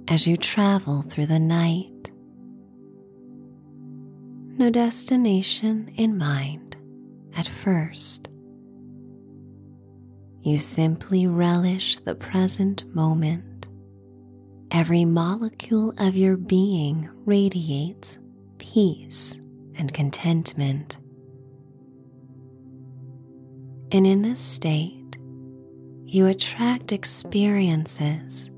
as 0.07 0.29
you 0.29 0.37
travel 0.37 1.03
through 1.03 1.27
the 1.27 1.41
night. 1.41 2.13
No 4.57 4.71
destination 4.71 5.93
in 5.97 6.17
mind 6.17 6.77
at 7.37 7.49
first. 7.49 8.28
You 10.49 10.59
simply 10.59 11.27
relish 11.27 11.99
the 11.99 12.15
present 12.15 12.83
moment. 12.95 13.67
Every 14.71 15.05
molecule 15.05 15.93
of 15.99 16.17
your 16.17 16.39
being 16.39 17.07
radiates 17.27 18.17
peace 18.57 19.39
and 19.77 19.93
contentment. 19.93 20.97
And 23.93 24.07
in 24.07 24.23
this 24.23 24.41
state, 24.41 25.19
you 26.07 26.25
attract 26.25 26.93
experiences 26.93 28.49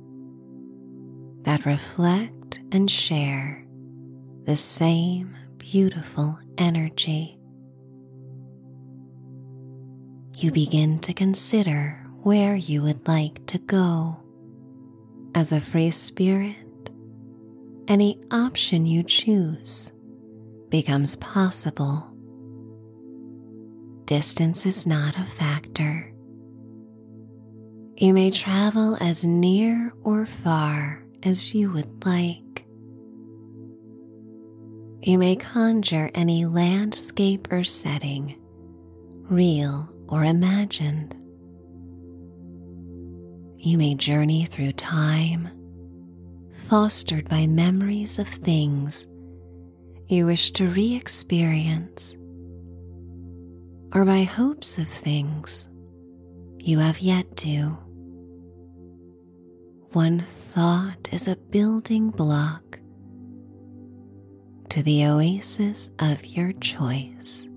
that 1.43 1.67
reflect 1.67 2.61
and 2.71 2.89
share 2.89 3.67
the 4.45 4.57
same 4.57 5.37
beautiful 5.59 6.39
energy. 6.57 7.40
You 10.41 10.51
begin 10.51 11.01
to 11.01 11.13
consider 11.13 12.03
where 12.23 12.57
you 12.57 12.81
would 12.81 13.07
like 13.07 13.47
to 13.49 13.59
go. 13.59 14.17
As 15.35 15.53
a 15.53 15.61
free 15.61 15.91
spirit, 15.91 16.57
any 17.89 18.19
option 18.31 18.87
you 18.87 19.03
choose 19.03 19.93
becomes 20.71 21.17
possible 21.17 22.11
distance 24.07 24.65
is 24.65 24.87
not 24.87 25.15
a 25.19 25.27
factor. 25.39 26.11
You 27.97 28.15
may 28.15 28.31
travel 28.31 28.97
as 28.99 29.27
near 29.27 29.93
or 30.03 30.25
far 30.25 31.05
as 31.23 31.53
you 31.55 31.71
would 31.71 32.07
like. 32.07 32.65
You 35.03 35.19
may 35.19 35.37
conjure 35.37 36.11
any 36.15 36.47
landscape 36.47 37.53
or 37.53 37.63
setting, 37.63 38.41
real 39.29 39.89
or 40.11 40.25
imagined. 40.25 41.15
You 43.57 43.79
may 43.79 43.95
journey 43.95 44.45
through 44.45 44.73
time, 44.73 45.49
fostered 46.69 47.29
by 47.29 47.47
memories 47.47 48.19
of 48.19 48.27
things 48.27 49.07
you 50.09 50.27
wish 50.27 50.51
to 50.53 50.69
re 50.69 50.95
experience 50.95 52.17
or 53.95 54.05
by 54.05 54.23
hopes 54.23 54.79
of 54.79 54.89
things 54.89 55.69
you 56.59 56.79
have 56.79 57.01
yet 57.01 57.37
to. 57.39 57.77
One 59.93 60.25
thought 60.55 61.09
is 61.13 61.29
a 61.29 61.37
building 61.37 62.11
block 62.11 62.79
to 64.71 64.83
the 64.83 65.05
oasis 65.07 65.91
of 65.99 66.25
your 66.25 66.53
choice. 66.55 67.49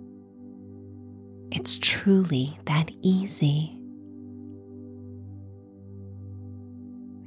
It's 1.56 1.78
truly 1.80 2.58
that 2.66 2.90
easy. 3.04 3.78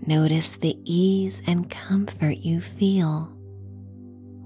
Notice 0.04 0.56
the 0.56 0.76
ease 0.82 1.40
and 1.46 1.70
comfort 1.70 2.38
you 2.38 2.60
feel 2.60 3.32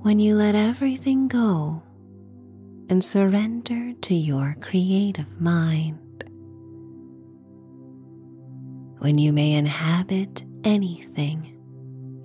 when 0.02 0.20
you 0.20 0.34
let 0.34 0.54
everything 0.54 1.28
go 1.28 1.82
and 2.90 3.02
surrender 3.02 3.94
to 4.02 4.14
your 4.14 4.54
creative 4.60 5.40
mind. 5.40 6.24
When 8.98 9.16
you 9.16 9.32
may 9.32 9.54
inhabit 9.54 10.44
anything 10.62 11.56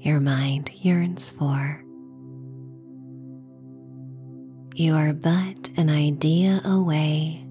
your 0.02 0.20
mind 0.20 0.72
yearns 0.74 1.30
for. 1.30 1.82
You 4.74 4.94
are 4.96 5.14
but 5.14 5.70
an 5.78 5.90
idea 5.90 6.62
away 6.66 7.45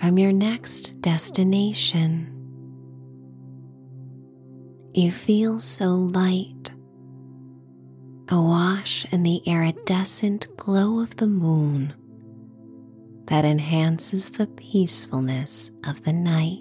from 0.00 0.18
your 0.18 0.32
next 0.32 1.00
destination. 1.00 2.30
You 4.92 5.10
feel 5.10 5.60
so 5.60 5.94
light, 5.94 6.72
awash 8.28 9.06
in 9.10 9.22
the 9.22 9.38
iridescent 9.46 10.46
glow 10.56 11.00
of 11.00 11.16
the 11.16 11.26
moon 11.26 11.94
that 13.26 13.44
enhances 13.44 14.30
the 14.30 14.46
peacefulness 14.46 15.70
of 15.84 16.02
the 16.04 16.12
night. 16.12 16.60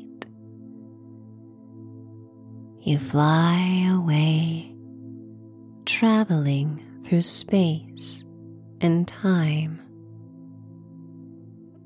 You 2.82 3.00
fly 3.00 3.88
away, 3.92 4.76
traveling 5.86 6.82
through 7.04 7.22
space 7.22 8.24
and 8.82 9.08
time, 9.08 9.80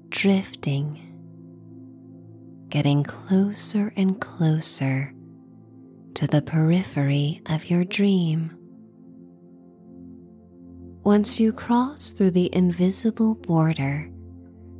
drifting, 0.10 1.07
getting 2.70 3.04
closer 3.04 3.94
and 3.96 4.20
closer 4.20 5.14
to 6.16 6.28
the 6.28 6.42
periphery 6.42 7.42
of 7.46 7.70
your 7.70 7.86
dream. 7.86 8.54
Once 11.04 11.40
you 11.40 11.54
cross 11.54 12.12
through 12.12 12.32
the 12.32 12.54
invisible 12.54 13.36
border 13.36 14.12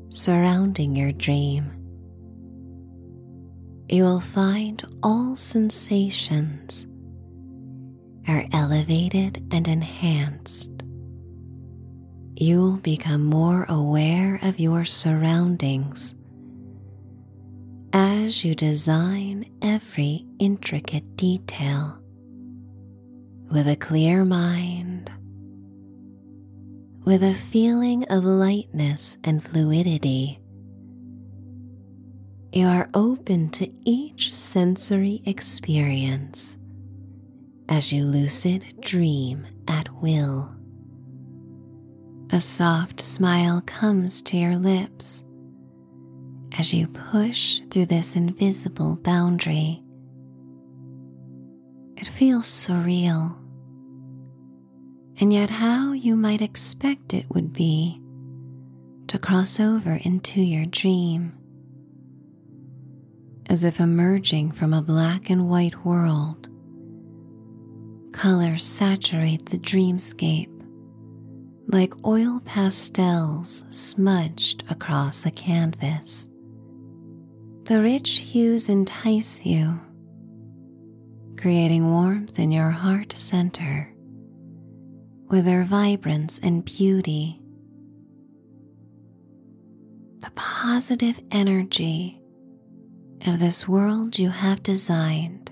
surrounding 0.10 0.96
your 0.96 1.12
dream, 1.14 1.72
you 3.88 4.04
will 4.04 4.20
find 4.20 4.84
all 5.02 5.36
sensations 5.38 6.86
are 8.28 8.46
elevated 8.52 9.48
and 9.52 9.68
enhanced. 9.68 10.72
You 12.36 12.62
will 12.62 12.78
become 12.78 13.24
more 13.24 13.66
aware 13.70 14.40
of 14.44 14.60
your 14.60 14.84
surroundings 14.84 16.14
as 18.00 18.46
you 18.46 18.54
design 18.54 19.44
every 19.64 20.24
intricate 20.38 21.18
detail 21.18 22.00
with 23.52 23.68
a 23.68 23.76
clear 23.76 24.24
mind 24.24 25.12
with 27.08 27.24
a 27.24 27.34
feeling 27.34 28.04
of 28.12 28.24
lightness 28.24 29.18
and 29.24 29.44
fluidity. 29.44 30.40
You 32.52 32.68
are 32.68 32.88
open 32.94 33.50
to 33.52 33.68
each 33.84 34.36
sensory 34.36 35.24
experience 35.26 36.56
as 37.68 37.92
you 37.92 38.04
lucid 38.04 38.80
dream 38.80 39.48
at 39.68 39.92
will. 40.04 40.56
A 42.30 42.42
soft 42.42 43.02
smile 43.02 43.64
comes 43.66 44.22
to 44.22 44.38
your 44.38 44.58
lips 44.58 45.24
as 46.58 46.74
you 46.74 46.88
push 46.88 47.62
through 47.70 47.86
this 47.86 48.16
invisible 48.16 48.96
boundary. 48.98 49.84
It 51.96 52.08
feels 52.08 52.48
surreal 52.48 53.38
and 55.20 55.34
yet 55.34 55.50
how 55.50 55.94
you 55.94 56.16
might 56.16 56.42
expect 56.42 57.14
it 57.14 57.26
would 57.30 57.52
be 57.52 58.02
to 59.08 59.18
cross 59.18 59.60
over 59.60 60.00
into 60.04 60.42
your 60.42 60.66
dream. 60.66 61.34
As 63.50 63.64
if 63.64 63.80
emerging 63.80 64.52
from 64.52 64.74
a 64.74 64.82
black 64.82 65.30
and 65.30 65.50
white 65.50 65.86
world, 65.86 66.50
colors 68.14 68.66
saturate 68.66 69.46
the 69.48 69.58
dreamscape 69.58 70.54
like 71.70 71.94
oil 72.06 72.42
pastels 72.46 73.64
smudged 73.70 74.64
across 74.70 75.26
a 75.26 75.32
canvas. 75.32 76.27
The 77.68 77.82
rich 77.82 78.20
hues 78.20 78.70
entice 78.70 79.46
you, 79.46 79.78
creating 81.38 81.92
warmth 81.92 82.40
in 82.40 82.50
your 82.50 82.70
heart 82.70 83.14
center 83.18 83.94
with 85.30 85.44
their 85.44 85.66
vibrance 85.66 86.40
and 86.42 86.64
beauty. 86.64 87.42
The 90.22 90.32
positive 90.36 91.20
energy 91.30 92.22
of 93.26 93.40
this 93.40 93.68
world 93.68 94.18
you 94.18 94.30
have 94.30 94.64
designed 94.64 95.52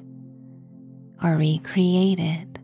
or 1.21 1.35
recreated 1.35 2.59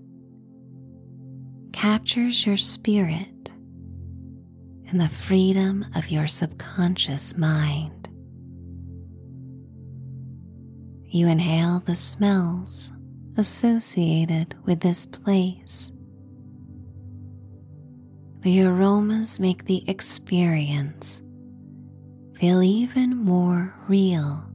captures 1.73 2.45
your 2.45 2.55
spirit 2.55 3.51
and 4.87 5.01
the 5.01 5.09
freedom 5.09 5.85
of 5.93 6.09
your 6.09 6.29
subconscious 6.29 7.35
mind. 7.35 8.00
You 11.14 11.28
inhale 11.28 11.82
the 11.82 11.93
smells 11.93 12.89
associated 13.36 14.55
with 14.64 14.80
this 14.80 15.05
place. 15.05 15.91
The 18.43 18.64
aromas 18.64 19.38
make 19.38 19.66
the 19.66 19.84
experience 19.89 21.22
feel 22.39 22.64
even 22.64 23.18
more 23.18 23.76
real. 23.89 24.49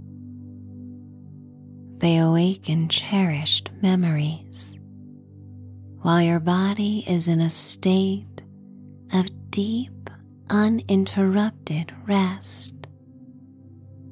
They 1.99 2.17
awaken 2.17 2.89
cherished 2.89 3.71
memories 3.83 4.79
while 6.01 6.23
your 6.23 6.41
body 6.41 7.05
is 7.07 7.29
in 7.29 7.43
a 7.43 7.51
state 7.51 8.43
of 9.13 9.29
deep, 9.51 10.09
uninterrupted 10.49 11.93
rest. 12.07 12.73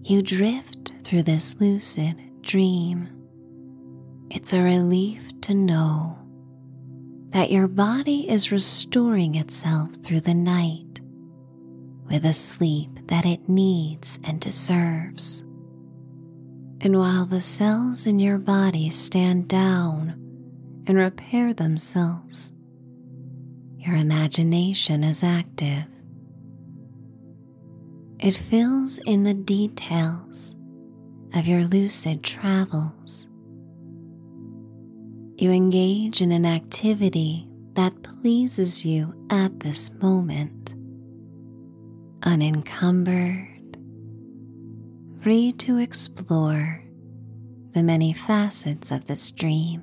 You 0.03 0.21
drift 0.21 0.93
through 1.05 1.23
this 1.23 1.55
lucid 1.59 2.21
dream. 2.45 3.09
It's 4.31 4.53
a 4.53 4.63
relief 4.63 5.23
to 5.43 5.55
know 5.55 6.19
that 7.31 7.51
your 7.51 7.67
body 7.67 8.29
is 8.29 8.53
restoring 8.53 9.35
itself 9.35 9.91
through 10.03 10.21
the 10.21 10.35
night 10.35 11.01
with 12.09 12.25
a 12.25 12.35
sleep 12.35 12.91
that 13.09 13.25
it 13.25 13.49
needs 13.49 14.19
and 14.25 14.41
deserves. 14.41 15.41
And 16.81 16.99
while 16.99 17.25
the 17.25 17.41
cells 17.41 18.07
in 18.07 18.19
your 18.19 18.39
body 18.39 18.91
stand 18.91 19.49
down 19.49 20.11
and 20.87 20.99
repair 20.99 21.55
themselves, 21.55 22.53
your 23.79 23.97
imagination 23.97 25.03
is 25.03 25.23
active. 25.23 25.85
It 28.19 28.37
fills 28.51 28.99
in 29.07 29.25
the 29.25 29.35
details 29.35 30.55
of 31.35 31.47
your 31.47 31.64
lucid 31.64 32.22
travels. 32.22 33.26
You 35.37 35.51
engage 35.51 36.20
in 36.20 36.30
an 36.30 36.47
activity 36.47 37.49
that 37.72 38.03
pleases 38.03 38.85
you 38.85 39.12
at 39.30 39.59
this 39.59 39.93
moment, 39.95 40.74
unencumbered, 42.22 43.76
free 45.22 45.53
to 45.55 45.78
explore 45.78 46.85
the 47.72 47.82
many 47.82 48.12
facets 48.12 48.93
of 48.93 49.07
this 49.07 49.32
dream. 49.32 49.82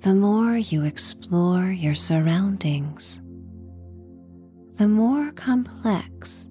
The 0.00 0.14
more 0.14 0.56
you 0.56 0.82
explore 0.82 1.66
your 1.66 1.94
surroundings, 1.94 3.20
the 4.74 4.88
more 4.88 5.30
complex 5.30 6.48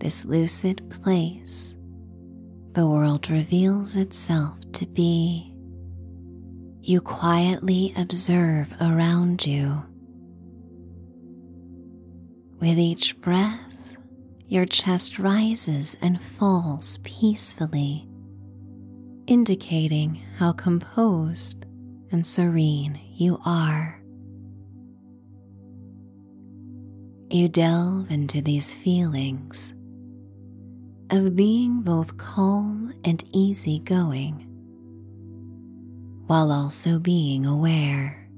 this 0.00 0.24
lucid 0.24 0.90
place 0.90 1.74
the 2.72 2.86
world 2.86 3.28
reveals 3.28 3.96
itself 3.96 4.56
to 4.72 4.86
be. 4.86 5.52
You 6.82 7.00
quietly 7.00 7.92
observe 7.96 8.72
around 8.80 9.44
you. 9.44 9.82
With 12.60 12.78
each 12.78 13.20
breath, 13.20 13.58
your 14.46 14.66
chest 14.66 15.18
rises 15.18 15.96
and 16.00 16.22
falls 16.38 16.98
peacefully, 17.02 18.08
indicating 19.26 20.22
how 20.36 20.52
composed 20.52 21.66
and 22.12 22.24
serene 22.24 23.00
you 23.12 23.40
are. 23.44 24.00
You 27.30 27.48
delve 27.48 28.10
into 28.10 28.42
these 28.42 28.72
feelings 28.74 29.72
of 31.10 31.34
being 31.34 31.82
both 31.82 32.16
calm 32.18 32.94
and 33.04 33.24
easygoing, 33.32 34.46
while 36.26 36.52
also 36.52 37.00
being 37.00 37.44
aware, 37.44 38.28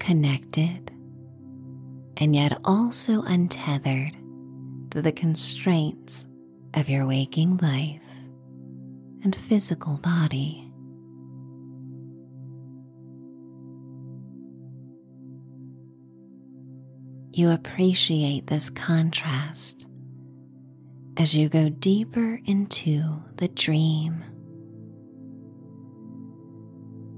connected, 0.00 0.90
and 2.16 2.34
yet 2.34 2.58
also 2.64 3.22
untethered 3.22 4.16
to 4.90 5.00
the 5.00 5.12
constraints 5.12 6.26
of 6.74 6.88
your 6.88 7.06
waking 7.06 7.56
life 7.58 8.02
and 9.22 9.36
physical 9.48 9.98
body. 9.98 10.68
You 17.34 17.50
appreciate 17.50 18.48
this 18.48 18.68
contrast 18.68 19.86
as 21.16 21.34
you 21.34 21.48
go 21.48 21.68
deeper 21.68 22.40
into 22.46 23.22
the 23.36 23.48
dream. 23.48 24.24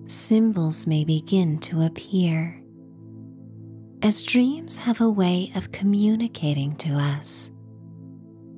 Symbols 0.06 0.86
may 0.86 1.04
begin 1.04 1.58
to 1.60 1.82
appear, 1.82 2.60
as 4.02 4.22
dreams 4.22 4.76
have 4.76 5.00
a 5.00 5.08
way 5.08 5.50
of 5.54 5.72
communicating 5.72 6.76
to 6.76 6.90
us 6.90 7.50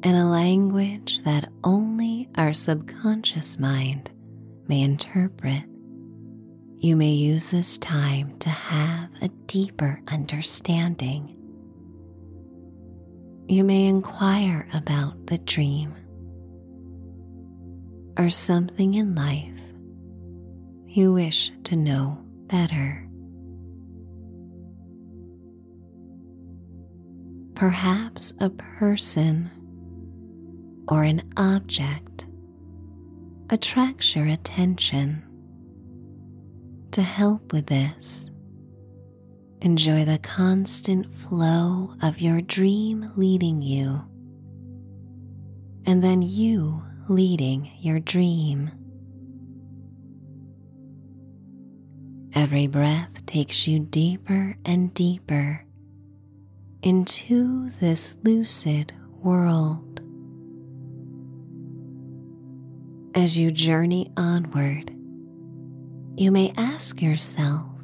in 0.03 0.15
a 0.15 0.29
language 0.29 1.21
that 1.25 1.51
only 1.65 2.29
our 2.37 2.53
subconscious 2.53 3.59
mind 3.59 4.11
may 4.69 4.83
interpret. 4.83 5.63
You 6.79 6.97
may 6.97 7.13
use 7.13 7.47
this 7.47 7.79
time 7.79 8.39
to 8.41 8.51
have 8.51 9.11
a 9.23 9.29
deeper 9.47 10.01
understanding 10.09 11.36
you 13.49 13.65
may 13.65 13.87
inquire 13.87 14.69
about 14.75 15.27
the 15.27 15.39
dream 15.39 15.95
or 18.19 18.31
something 18.31 18.95
in 18.95 19.15
life 19.15 19.53
you 20.97 21.13
wish 21.13 21.53
to 21.65 21.77
know 21.77 22.19
better. 22.47 23.07
Perhaps 27.55 28.33
a 28.41 28.49
person 28.49 29.51
or 30.89 31.03
an 31.03 31.23
object 31.37 32.27
attracts 33.51 34.17
your 34.17 34.27
attention. 34.27 35.23
To 36.93 37.03
help 37.03 37.53
with 37.53 37.67
this, 37.67 38.31
Enjoy 39.63 40.05
the 40.05 40.19
constant 40.19 41.13
flow 41.23 41.95
of 42.03 42.21
your 42.21 42.41
dream 42.41 43.11
leading 43.17 43.63
you, 43.63 44.03
and 45.87 46.03
then 46.05 46.23
you 46.23 46.83
leading 47.09 47.71
your 47.79 47.99
dream. 47.99 48.71
Every 52.35 52.67
breath 52.67 53.25
takes 53.25 53.67
you 53.67 53.79
deeper 53.79 54.57
and 54.67 54.93
deeper 54.93 55.65
into 56.83 57.71
this 57.81 58.15
lucid 58.23 58.93
world. 59.23 60.01
As 63.15 63.39
you 63.39 63.51
journey 63.51 64.13
onward, 64.19 64.91
you 66.17 66.31
may 66.31 66.53
ask 66.59 67.01
yourself 67.01 67.76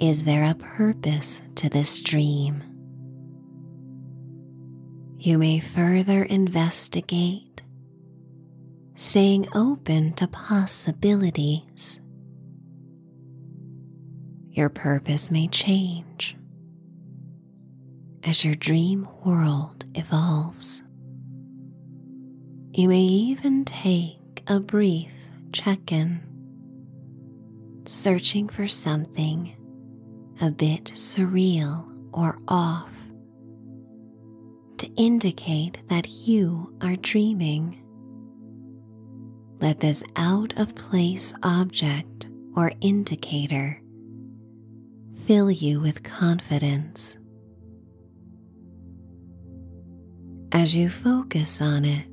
is 0.00 0.24
there 0.24 0.44
a 0.44 0.54
purpose 0.54 1.42
to 1.56 1.68
this 1.68 2.00
dream? 2.00 2.62
You 5.18 5.36
may 5.36 5.60
further 5.60 6.22
investigate, 6.22 7.60
staying 8.94 9.48
open 9.54 10.14
to 10.14 10.26
possibilities. 10.26 12.00
Your 14.48 14.70
purpose 14.70 15.30
may 15.30 15.48
change 15.48 16.34
as 18.24 18.42
your 18.42 18.54
dream 18.54 19.06
world 19.22 19.84
evolves. 19.94 20.82
You 22.72 22.88
may 22.88 23.02
even 23.02 23.66
take 23.66 24.42
a 24.46 24.60
brief 24.60 25.10
check 25.52 25.92
in, 25.92 26.22
searching 27.86 28.48
for 28.48 28.66
something 28.66 29.56
a 30.42 30.50
bit 30.50 30.84
surreal 30.94 31.86
or 32.12 32.38
off 32.48 32.90
to 34.78 34.86
indicate 34.94 35.76
that 35.88 36.08
you 36.08 36.74
are 36.80 36.96
dreaming. 36.96 37.76
Let 39.60 39.80
this 39.80 40.02
out 40.16 40.58
of 40.58 40.74
place 40.74 41.34
object 41.42 42.28
or 42.56 42.72
indicator 42.80 43.82
fill 45.26 45.50
you 45.50 45.78
with 45.80 46.02
confidence. 46.02 47.14
As 50.52 50.74
you 50.74 50.88
focus 50.88 51.60
on 51.60 51.84
it, 51.84 52.06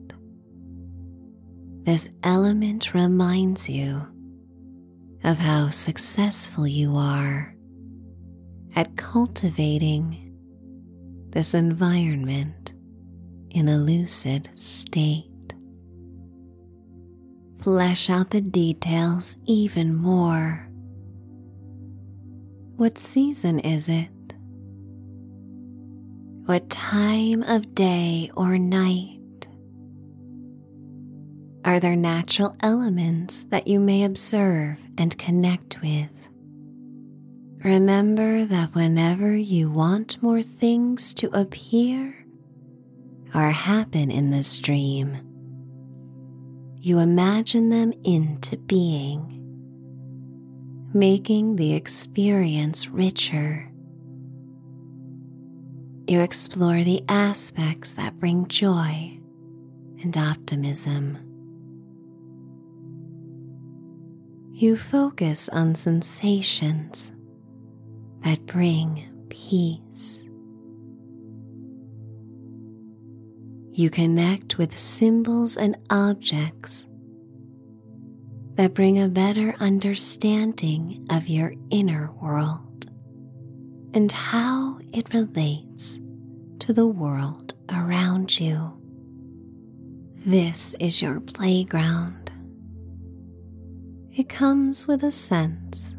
this 1.85 2.09
element 2.23 2.93
reminds 2.93 3.69
you 3.69 4.05
of 5.23 5.37
how 5.37 5.69
successful 5.69 6.67
you 6.67 6.97
are 6.97 7.56
at 8.77 8.95
cultivating 8.95 10.31
this 11.31 11.55
environment 11.55 12.73
in 13.49 13.67
a 13.67 13.75
lucid 13.75 14.47
state. 14.53 15.25
Flesh 17.59 18.07
out 18.07 18.29
the 18.29 18.39
details 18.39 19.35
even 19.45 19.95
more. 19.95 20.69
What 22.75 22.99
season 22.99 23.59
is 23.61 23.89
it? 23.89 24.09
What 26.45 26.69
time 26.69 27.41
of 27.41 27.73
day 27.73 28.29
or 28.35 28.59
night? 28.59 29.47
Are 31.65 31.79
there 31.79 31.95
natural 31.95 32.55
elements 32.59 33.45
that 33.45 33.65
you 33.65 33.79
may 33.79 34.03
observe 34.03 34.77
and 34.99 35.17
connect 35.17 35.81
with? 35.81 36.11
Remember 37.63 38.45
that 38.45 38.75
whenever 38.75 39.35
you 39.35 39.71
want 39.71 40.21
more 40.21 40.43
things 40.43 41.13
to 41.15 41.27
appear 41.37 42.13
or 43.33 43.49
happen 43.49 44.11
in 44.11 44.29
this 44.29 44.59
dream, 44.59 45.17
you 46.77 46.99
imagine 46.99 47.69
them 47.69 47.93
into 48.03 48.57
being, 48.57 49.33
making 50.93 51.55
the 51.55 51.73
experience 51.73 52.87
richer. 52.89 53.71
You 56.07 56.21
explore 56.21 56.83
the 56.83 57.03
aspects 57.09 57.95
that 57.95 58.19
bring 58.19 58.47
joy 58.47 59.19
and 60.03 60.15
optimism. 60.15 61.17
You 64.53 64.77
focus 64.77 65.49
on 65.49 65.73
sensations 65.75 67.11
that 68.23 68.45
bring 68.45 69.07
peace. 69.29 70.25
You 73.71 73.89
connect 73.89 74.57
with 74.57 74.77
symbols 74.77 75.57
and 75.57 75.77
objects 75.89 76.85
that 78.55 78.73
bring 78.73 78.99
a 78.99 79.07
better 79.07 79.55
understanding 79.59 81.05
of 81.11 81.27
your 81.27 81.53
inner 81.69 82.11
world 82.13 82.89
and 83.93 84.11
how 84.11 84.79
it 84.93 85.13
relates 85.13 85.99
to 86.59 86.73
the 86.73 86.87
world 86.87 87.53
around 87.69 88.39
you. 88.39 88.73
This 90.25 90.75
is 90.79 91.01
your 91.01 91.19
playground 91.19 92.27
it 94.17 94.29
comes 94.29 94.87
with 94.87 95.03
a 95.03 95.11
sense 95.11 95.93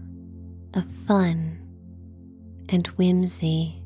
of 0.74 0.84
fun 1.06 1.56
and 2.68 2.86
whimsy. 2.88 3.82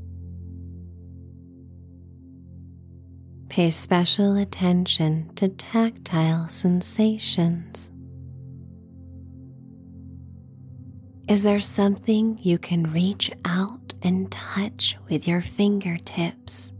Pay 3.49 3.71
special 3.71 4.37
attention 4.37 5.31
to 5.37 5.49
tactile 5.49 6.49
sensations. 6.49 7.91
Is 11.29 11.43
there 11.43 11.61
something 11.61 12.39
you 12.41 12.59
can 12.59 12.93
reach 12.93 13.31
out 13.45 13.95
and 14.03 14.31
touch 14.33 14.97
with 15.09 15.29
your 15.29 15.43
fingertips? 15.43 16.73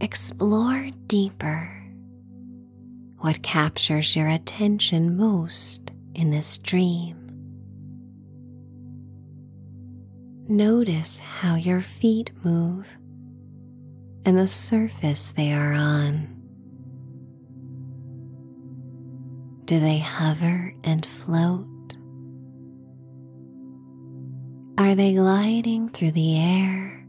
Explore 0.00 0.90
deeper 1.06 1.84
what 3.18 3.42
captures 3.42 4.14
your 4.14 4.28
attention 4.28 5.16
most 5.16 5.90
in 6.14 6.30
this 6.30 6.58
dream. 6.58 7.23
Notice 10.46 11.18
how 11.20 11.54
your 11.54 11.80
feet 11.80 12.30
move 12.42 12.86
and 14.26 14.36
the 14.36 14.46
surface 14.46 15.32
they 15.34 15.54
are 15.54 15.72
on. 15.72 16.28
Do 19.64 19.80
they 19.80 19.98
hover 20.00 20.74
and 20.84 21.06
float? 21.06 21.96
Are 24.76 24.94
they 24.94 25.14
gliding 25.14 25.88
through 25.88 26.12
the 26.12 26.38
air 26.38 27.06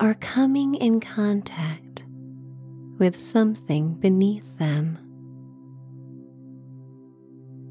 or 0.00 0.14
coming 0.14 0.74
in 0.74 0.98
contact 0.98 2.02
with 2.98 3.20
something 3.20 3.94
beneath 3.94 4.58
them? 4.58 4.98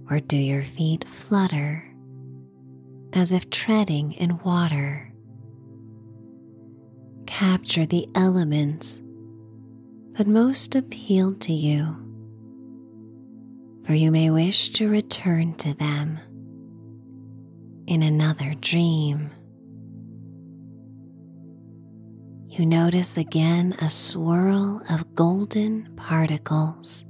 Or 0.09 0.21
do 0.21 0.37
your 0.37 0.63
feet 0.63 1.03
flutter 1.27 1.88
as 3.13 3.31
if 3.31 3.49
treading 3.49 4.13
in 4.13 4.37
water? 4.39 5.11
Capture 7.25 7.85
the 7.85 8.07
elements 8.15 8.99
that 10.13 10.27
most 10.27 10.75
appeal 10.75 11.33
to 11.35 11.53
you, 11.53 11.95
for 13.85 13.93
you 13.93 14.11
may 14.11 14.29
wish 14.29 14.69
to 14.69 14.89
return 14.89 15.53
to 15.55 15.73
them 15.75 16.19
in 17.87 18.03
another 18.03 18.53
dream. 18.61 19.31
you 22.59 22.65
notice 22.65 23.15
again 23.15 23.73
a 23.79 23.89
swirl 23.89 24.81
of 24.89 25.15
golden 25.15 25.87
particles, 25.95 27.05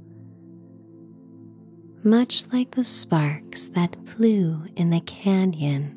much 2.02 2.44
like 2.52 2.70
the 2.70 2.84
sparks 2.84 3.68
that 3.70 3.96
flew 4.08 4.64
in 4.76 4.90
the 4.90 5.00
canyon. 5.00 5.96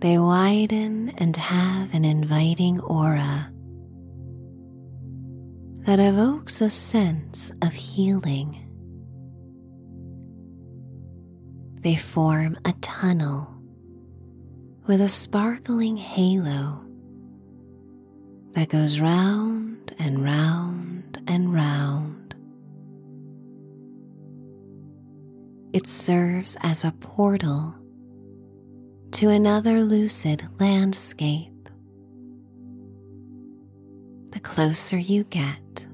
They 0.00 0.18
widen 0.18 1.10
and 1.18 1.36
have 1.36 1.92
an 1.92 2.06
inviting 2.06 2.80
aura 2.80 3.52
that 5.84 6.00
evokes 6.00 6.60
a 6.62 6.70
sense 6.70 7.52
of 7.60 7.74
healing. 7.74 8.66
They 11.82 11.96
form 11.96 12.58
a 12.64 12.72
tunnel 12.80 13.54
with 14.86 15.02
a 15.02 15.08
sparkling 15.08 15.96
halo 15.96 16.82
that 18.52 18.68
goes 18.68 19.00
round 19.00 19.94
and 19.98 20.24
round 20.24 21.22
and 21.26 21.52
round. 21.52 22.19
It 25.72 25.86
serves 25.86 26.56
as 26.62 26.84
a 26.84 26.92
portal 26.92 27.74
to 29.12 29.28
another 29.28 29.82
lucid 29.82 30.46
landscape. 30.58 31.68
The 34.30 34.40
closer 34.40 34.98
you 34.98 35.24
get, 35.24 35.86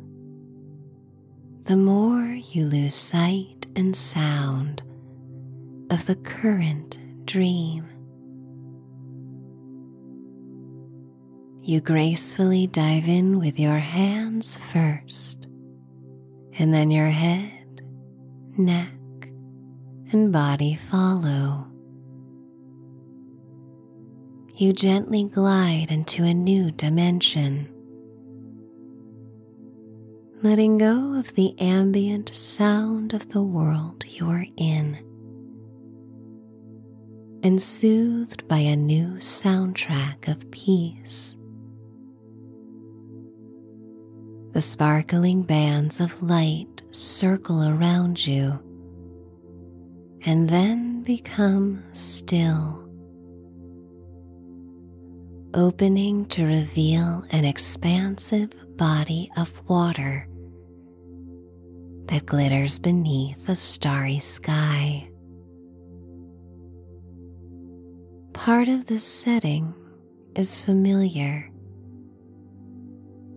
the 1.63 1.77
more 1.77 2.27
you 2.27 2.67
lose 2.67 2.95
sight 2.95 3.67
and 3.75 3.95
sound 3.95 4.83
of 5.91 6.07
the 6.07 6.17
current 6.17 6.99
dream. 7.27 7.87
you 11.67 11.81
gracefully 11.81 12.69
dive 12.69 13.09
in 13.09 13.41
with 13.41 13.59
your 13.59 13.79
hands 13.79 14.57
first, 14.73 15.49
and 16.61 16.73
then 16.73 16.93
your 16.93 17.09
head, 17.09 17.83
neck, 18.57 18.96
and 20.13 20.33
body 20.33 20.79
follow. 20.91 21.67
You 24.55 24.73
gently 24.73 25.25
glide 25.25 25.91
into 25.91 26.23
a 26.25 26.33
new 26.33 26.71
dimension, 26.71 27.69
letting 30.43 30.79
go 30.79 31.15
of 31.19 31.35
the 31.35 31.59
ambient 31.61 32.31
sound 32.31 33.13
of 33.13 33.29
the 33.29 33.43
world 33.43 34.05
you 34.09 34.31
are 34.31 34.47
in, 34.57 34.97
and 37.43 37.61
soothed 37.61 38.49
by 38.49 38.59
a 38.59 38.77
new 38.77 39.17
soundtrack 39.17 40.29
of 40.29 40.51
peace. 40.51 41.37
The 44.53 44.63
sparkling 44.63 45.43
bands 45.43 46.01
of 46.01 46.23
light 46.23 46.81
circle 46.93 47.69
around 47.69 48.27
you 48.27 48.59
and 50.27 50.49
then 50.51 51.03
become 51.03 51.83
still, 51.93 52.83
opening 55.55 56.27
to 56.27 56.45
reveal 56.45 57.25
an 57.31 57.47
expansive 57.47 58.51
body 58.77 59.31
of 59.37 59.51
water 59.69 60.29
that 62.07 62.27
glitters 62.27 62.79
beneath 62.79 63.49
a 63.49 63.57
starry 63.57 64.21
sky. 64.21 65.09
Part 68.35 68.69
of 68.69 68.87
the 68.87 68.99
setting 68.99 69.73
is 70.35 70.61
familiar 70.61 71.51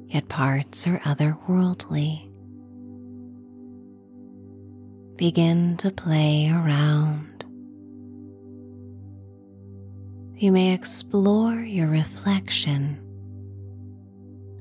yet 0.10 0.28
parts 0.28 0.88
are 0.88 1.00
otherworldly. 1.00 2.29
Begin 5.20 5.78
to 5.78 5.92
play 5.92 6.50
around. 6.50 7.40
you 10.40 10.54
may 10.54 10.74
explore 10.74 11.56
your 11.56 11.88
reflection 11.88 12.98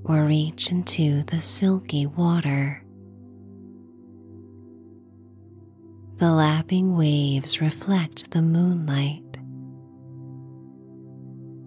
or 0.04 0.24
reach 0.24 0.72
into 0.72 1.22
the 1.24 1.40
silky 1.40 2.04
water. 2.04 2.82
The 6.16 6.32
lapping 6.32 6.96
waves 6.96 7.61
reflect 7.61 8.32
the 8.32 8.42
moonlight 8.42 9.22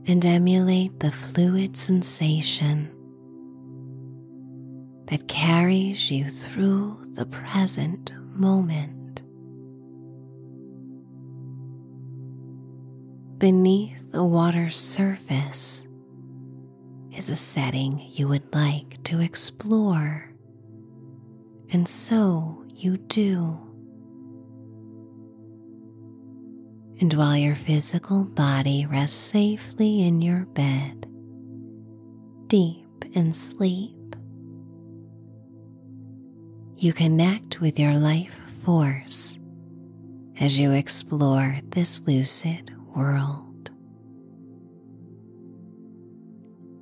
and 0.08 0.26
emulate 0.26 1.00
the 1.00 1.14
fluid 1.14 1.78
sensation 1.78 2.92
that 5.06 5.30
carries 5.30 6.12
you 6.12 6.30
through 6.30 7.02
the 7.14 7.28
present 7.28 8.12
moment. 8.42 9.22
Beneath 13.38 14.12
the 14.12 14.24
water's 14.24 14.78
surface 14.78 15.86
is 17.16 17.30
a 17.30 17.36
setting 17.36 18.02
you 18.14 18.28
would 18.28 18.54
like 18.54 19.02
to 19.04 19.20
explore, 19.20 20.34
and 21.72 21.88
so 21.88 22.66
you 22.76 22.98
do. 22.98 23.60
And 27.00 27.14
while 27.14 27.38
your 27.38 27.56
physical 27.56 28.26
body 28.26 28.88
rests 28.88 29.18
safely 29.18 30.02
in 30.02 30.22
your 30.22 30.46
bed, 30.46 31.08
deep 32.48 33.06
in 33.14 33.34
sleep, 33.34 34.01
you 36.82 36.92
connect 36.92 37.62
with 37.62 37.78
your 37.78 37.94
life 37.94 38.34
force 38.66 39.38
as 40.40 40.58
you 40.58 40.72
explore 40.72 41.60
this 41.70 42.02
lucid 42.08 42.76
world. 42.96 43.70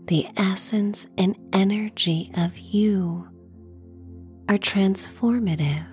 The 0.08 0.26
essence 0.38 1.06
and 1.18 1.38
energy 1.52 2.32
of 2.38 2.58
you 2.58 3.28
are 4.48 4.58
transformative 4.58 5.86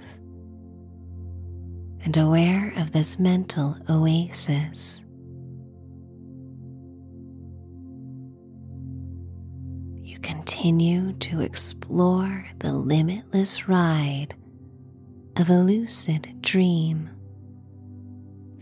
and 2.04 2.16
aware 2.16 2.72
of 2.76 2.92
this 2.92 3.18
mental 3.18 3.76
oasis. 3.90 5.02
Continue 10.56 11.12
to 11.18 11.42
explore 11.42 12.46
the 12.60 12.72
limitless 12.72 13.68
ride 13.68 14.34
of 15.36 15.50
a 15.50 15.58
lucid 15.58 16.40
dream. 16.40 17.10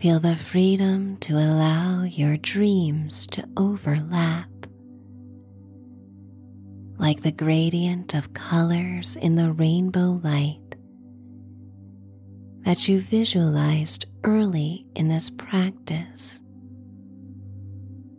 Feel 0.01 0.19
the 0.19 0.35
freedom 0.35 1.17
to 1.19 1.35
allow 1.35 2.03
your 2.03 2.37
dreams 2.39 3.29
to 3.29 3.45
overlap. 3.57 4.49
Like 6.99 7.23
the 7.23 7.31
gradient 7.31 8.13
of 8.15 8.35
colors 8.35 9.15
in 9.15 9.37
the 9.37 9.53
rainbow 9.53 10.21
light 10.25 10.59
that 12.65 12.89
you 12.89 12.99
visualized 13.03 14.07
early 14.25 14.85
in 14.97 15.07
this 15.07 15.31
practice. 15.31 16.41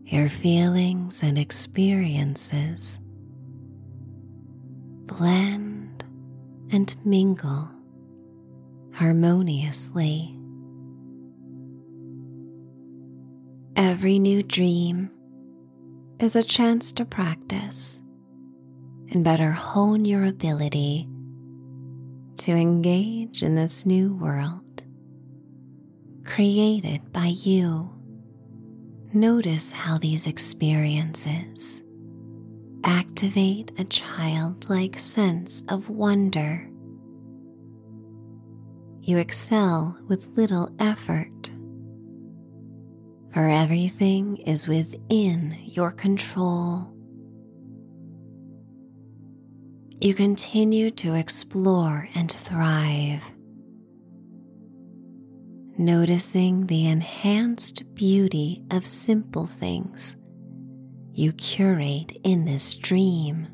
Your 0.05 0.29
feelings 0.29 1.23
and 1.23 1.37
experiences 1.37 2.99
blend 5.05 6.03
and 6.71 6.95
mingle 7.05 7.69
harmoniously. 8.93 10.37
Every 13.75 14.19
new 14.19 14.41
dream 14.41 15.11
is 16.19 16.35
a 16.35 16.43
chance 16.43 16.91
to 16.93 17.05
practice 17.05 17.99
and 19.11 19.23
better 19.23 19.51
hone 19.51 20.05
your 20.05 20.25
ability 20.25 21.09
to 22.37 22.51
engage 22.51 23.43
in 23.43 23.55
this 23.55 23.85
new 23.85 24.13
world 24.15 24.85
created 26.25 27.13
by 27.13 27.27
you. 27.27 27.89
Notice 29.13 29.71
how 29.71 29.97
these 29.97 30.27
experiences 30.27 31.81
activate 32.85 33.71
a 33.79 33.83
childlike 33.83 34.99
sense 34.99 35.63
of 35.69 35.89
wonder. 35.89 36.69
You 39.01 39.17
excel 39.17 39.97
with 40.07 40.37
little 40.37 40.69
effort, 40.79 41.49
for 43.33 43.47
everything 43.47 44.37
is 44.37 44.67
within 44.67 45.57
your 45.63 45.91
control. 45.91 46.91
You 49.99 50.13
continue 50.13 50.91
to 50.91 51.15
explore 51.15 52.07
and 52.13 52.31
thrive, 52.31 53.23
noticing 55.77 56.67
the 56.67 56.85
enhanced 56.85 57.95
beauty 57.95 58.63
of 58.69 58.85
simple 58.85 59.47
things 59.47 60.15
you 61.15 61.31
curate 61.31 62.11
in 62.25 62.43
this 62.43 62.75
dream. 62.75 63.47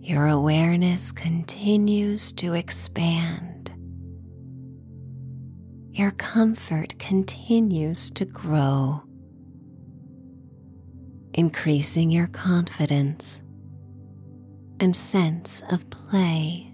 Your 0.00 0.28
awareness 0.28 1.12
continues 1.12 2.32
to 2.32 2.54
expand. 2.54 3.70
Your 5.90 6.10
comfort 6.12 6.98
continues 6.98 8.08
to 8.12 8.24
grow, 8.24 9.02
increasing 11.34 12.10
your 12.10 12.28
confidence 12.28 13.42
and 14.80 14.96
sense 14.96 15.60
of 15.68 15.90
play. 15.90 16.72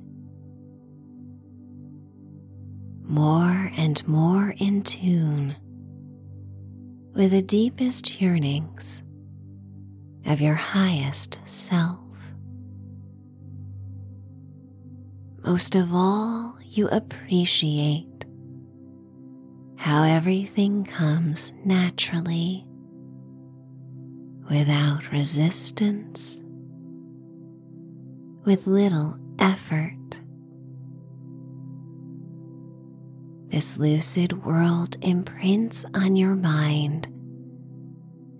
More 3.03 3.73
and 3.77 4.07
more 4.07 4.55
in 4.59 4.85
tune 4.85 5.57
with 7.15 7.31
the 7.31 7.43
deepest 7.43 8.21
yearnings 8.21 9.03
of 10.27 10.41
your 10.41 10.55
highest 10.55 11.39
self. 11.47 11.99
Most 15.45 15.75
of 15.75 15.93
all, 15.93 16.57
you 16.63 16.89
appreciate 16.89 18.07
how 19.77 20.05
everything 20.05 20.85
comes 20.85 21.53
naturally 21.65 22.65
without 24.49 25.03
resistance, 25.11 26.41
with 28.45 28.67
little 28.67 29.17
effort. 29.39 29.97
This 33.53 33.77
lucid 33.77 34.47
world 34.47 34.97
imprints 35.03 35.85
on 35.93 36.17
your 36.17 36.35
mind 36.35 37.07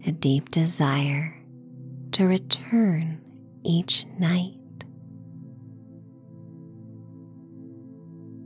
a 0.07 0.11
deep 0.11 0.51
desire 0.51 1.37
to 2.13 2.25
return 2.25 3.21
each 3.63 4.07
night. 4.19 4.57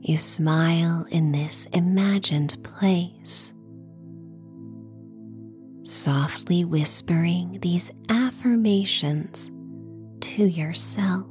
You 0.01 0.17
smile 0.17 1.07
in 1.09 1.31
this 1.31 1.69
imagined 1.73 2.61
place, 2.65 3.55
softly 5.85 6.65
whispering 6.65 7.61
these 7.63 7.93
affirmations 8.09 9.53
to 10.21 10.45
yourself. 10.45 11.29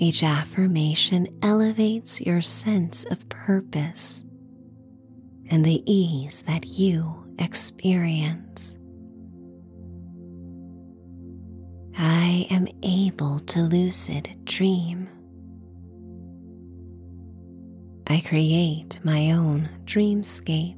Each 0.00 0.22
affirmation 0.22 1.26
elevates 1.42 2.20
your 2.20 2.40
sense 2.40 3.04
of 3.10 3.28
purpose 3.28 4.22
and 5.50 5.64
the 5.64 5.82
ease 5.90 6.44
that 6.46 6.66
you 6.66 7.26
experience. 7.40 8.76
I 11.96 12.46
am 12.48 12.68
able 12.84 13.40
to 13.40 13.60
lucid 13.60 14.36
dream. 14.44 15.08
I 18.06 18.20
create 18.20 19.00
my 19.02 19.32
own 19.32 19.68
dreamscape. 19.84 20.76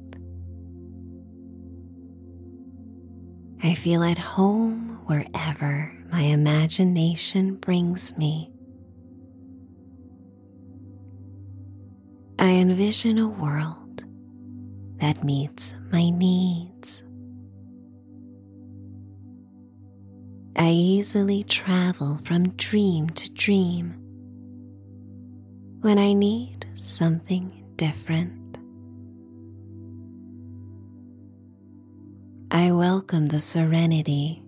I 3.61 3.75
feel 3.75 4.01
at 4.01 4.17
home 4.17 4.99
wherever 5.05 5.95
my 6.11 6.21
imagination 6.21 7.57
brings 7.57 8.17
me. 8.17 8.50
I 12.41 12.53
envision 12.53 13.19
a 13.19 13.29
world 13.29 14.03
that 14.97 15.23
meets 15.23 15.75
my 15.91 16.09
needs. 16.09 17.03
I 20.55 20.69
easily 20.69 21.43
travel 21.43 22.19
from 22.25 22.49
dream 22.53 23.11
to 23.11 23.31
dream 23.33 23.93
when 25.81 25.99
I 25.99 26.13
need 26.13 26.65
something 26.73 27.63
different. 27.75 28.57
I 32.49 32.71
welcome 32.71 33.27
the 33.27 33.39
serenity 33.39 34.41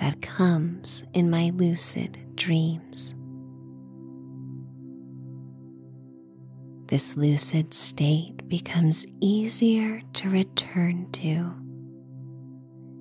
that 0.00 0.20
comes 0.20 1.02
in 1.14 1.30
my 1.30 1.48
lucid 1.54 2.18
dreams. 2.34 3.14
This 6.90 7.16
lucid 7.16 7.72
state 7.72 8.48
becomes 8.48 9.06
easier 9.20 10.02
to 10.14 10.28
return 10.28 11.08
to 11.12 11.54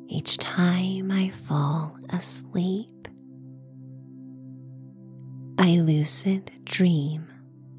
each 0.07 0.37
time 0.37 1.09
I 1.09 1.31
fall 1.47 1.97
asleep. 2.11 3.07
I 5.57 5.77
lucid 5.77 6.51
dream 6.65 7.27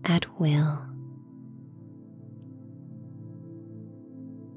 at 0.02 0.26
will. 0.40 0.84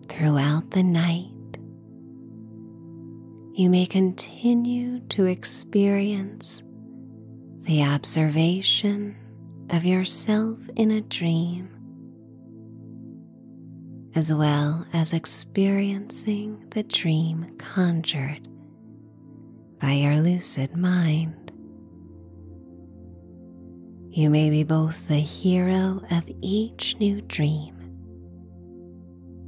Throughout 0.10 0.72
the 0.72 0.82
night, 0.82 1.30
you 3.54 3.70
may 3.70 3.86
continue 3.86 5.02
to 5.10 5.26
experience 5.26 6.64
the 7.62 7.84
observation 7.84 9.18
of 9.70 9.86
yourself 9.86 10.60
in 10.76 10.92
a 10.92 11.02
dream, 11.02 11.70
as 14.16 14.34
well 14.34 14.86
as 14.94 15.14
experiencing 15.14 16.66
the 16.72 16.84
dream 16.84 17.56
conjured 17.58 18.48
by 19.80 19.94
your 19.94 20.18
lucid 20.18 20.76
mind. 20.76 21.52
You 24.10 24.30
may 24.30 24.50
be 24.50 24.64
both 24.64 25.08
the 25.08 25.16
hero 25.16 26.02
of 26.12 26.24
each 26.42 26.96
new 27.00 27.22
dream 27.22 27.80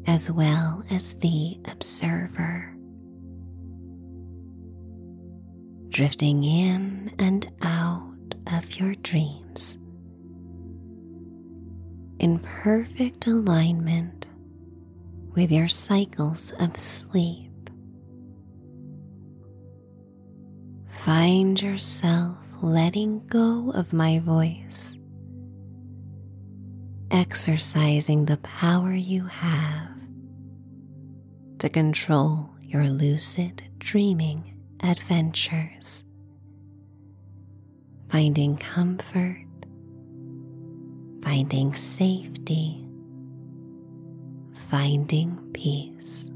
as 0.07 0.29
well 0.29 0.83
as 0.89 1.15
the 1.15 1.59
observer. 1.65 2.75
drifting 5.95 6.43
in 6.43 7.09
and 7.19 7.49
out 7.61 8.35
of 8.47 8.69
your 8.75 8.93
dreams 8.95 9.77
in 12.19 12.39
perfect 12.39 13.27
alignment 13.27 14.27
with 15.35 15.51
your 15.51 15.67
cycles 15.67 16.51
of 16.59 16.79
sleep. 16.79 17.51
Find 21.03 21.61
yourself 21.61 22.37
letting 22.61 23.27
go 23.27 23.71
of 23.75 23.93
my 23.93 24.19
voice, 24.19 24.97
exercising 27.11 28.25
the 28.25 28.37
power 28.37 28.93
you 28.93 29.25
have 29.25 29.91
to 31.59 31.69
control 31.69 32.49
your 32.61 32.89
lucid 32.89 33.63
dreaming 33.77 34.57
adventures, 34.81 36.03
finding 38.09 38.57
comfort, 38.57 39.44
finding 41.25 41.73
safety, 41.73 42.87
finding 44.69 45.35
peace. 45.53 46.29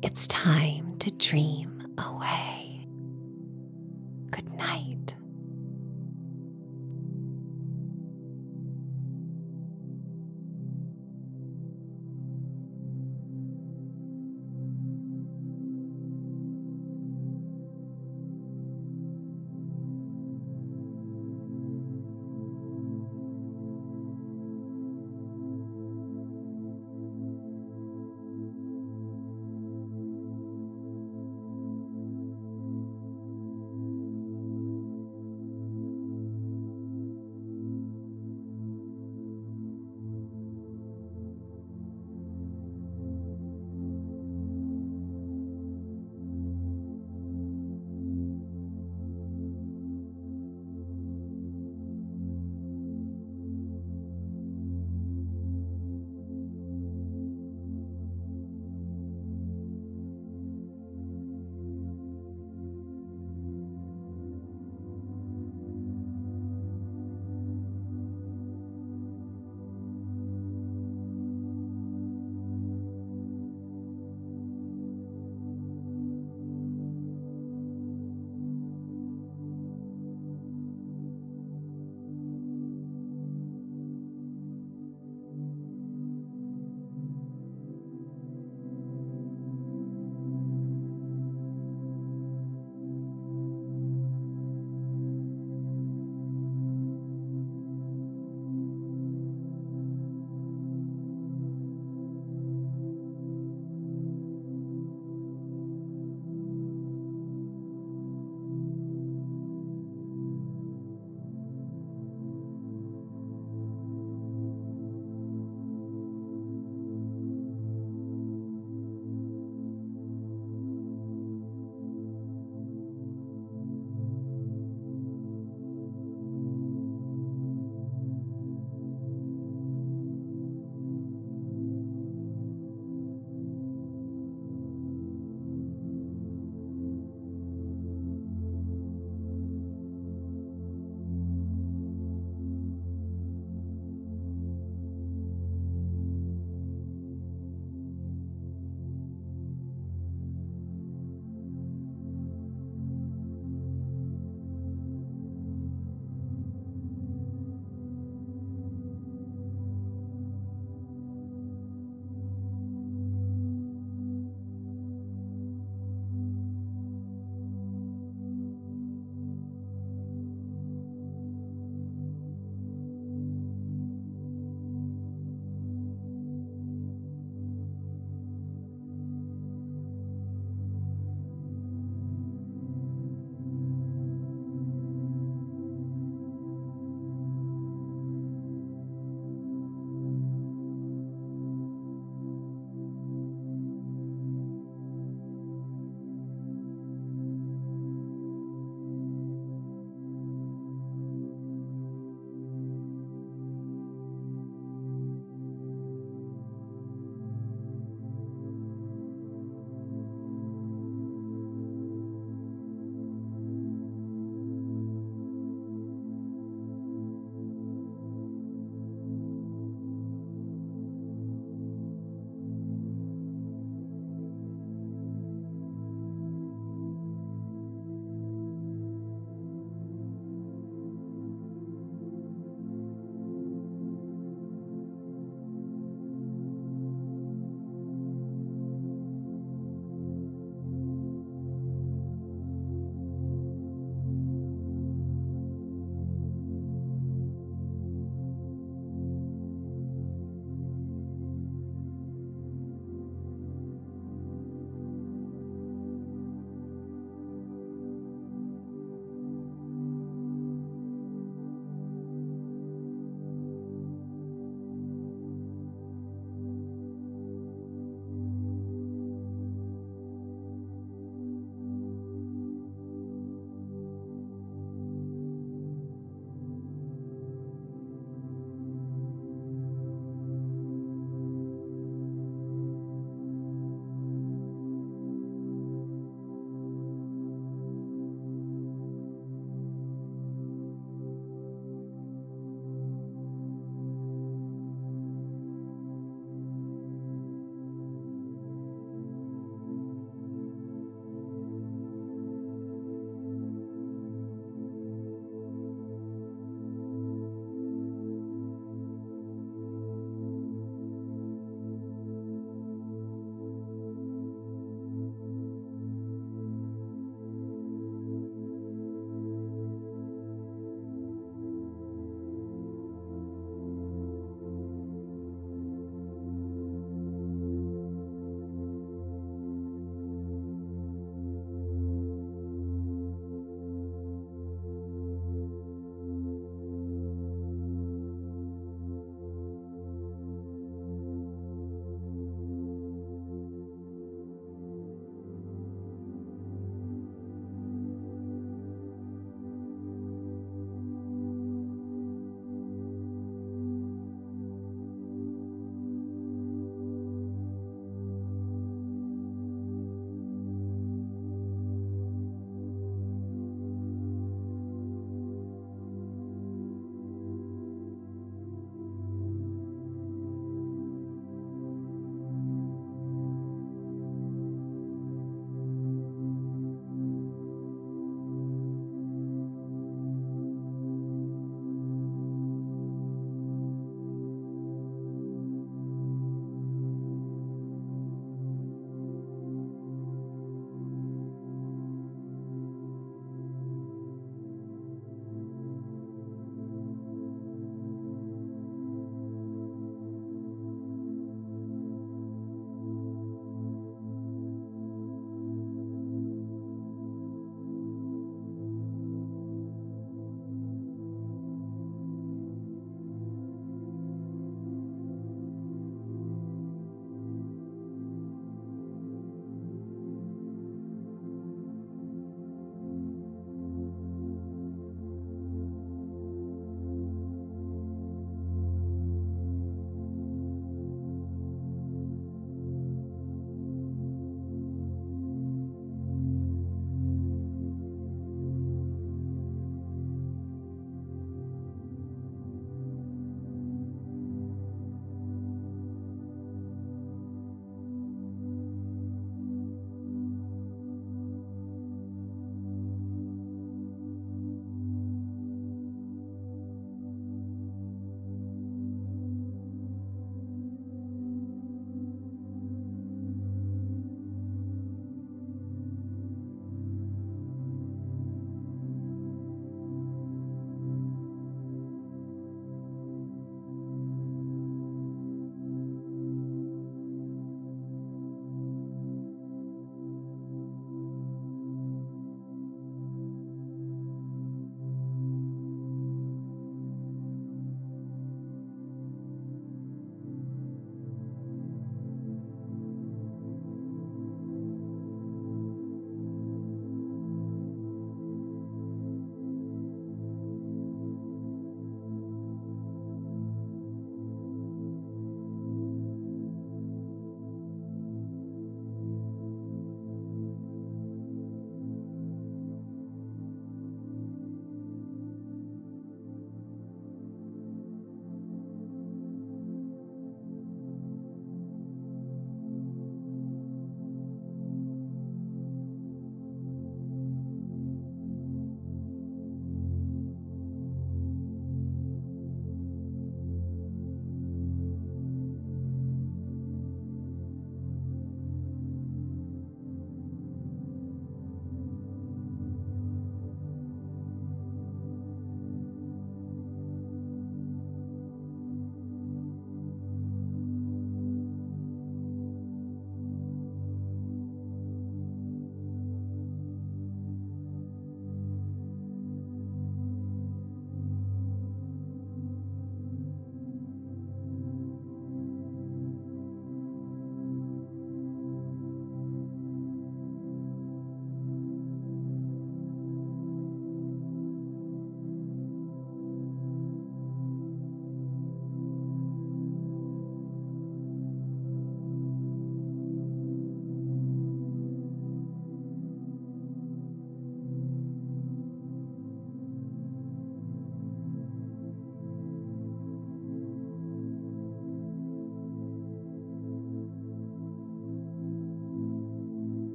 It's 0.00 0.28
time 0.28 0.96
to 1.00 1.10
dream 1.10 1.92
away. 1.98 2.86
Good 4.30 4.48
night. 4.54 4.89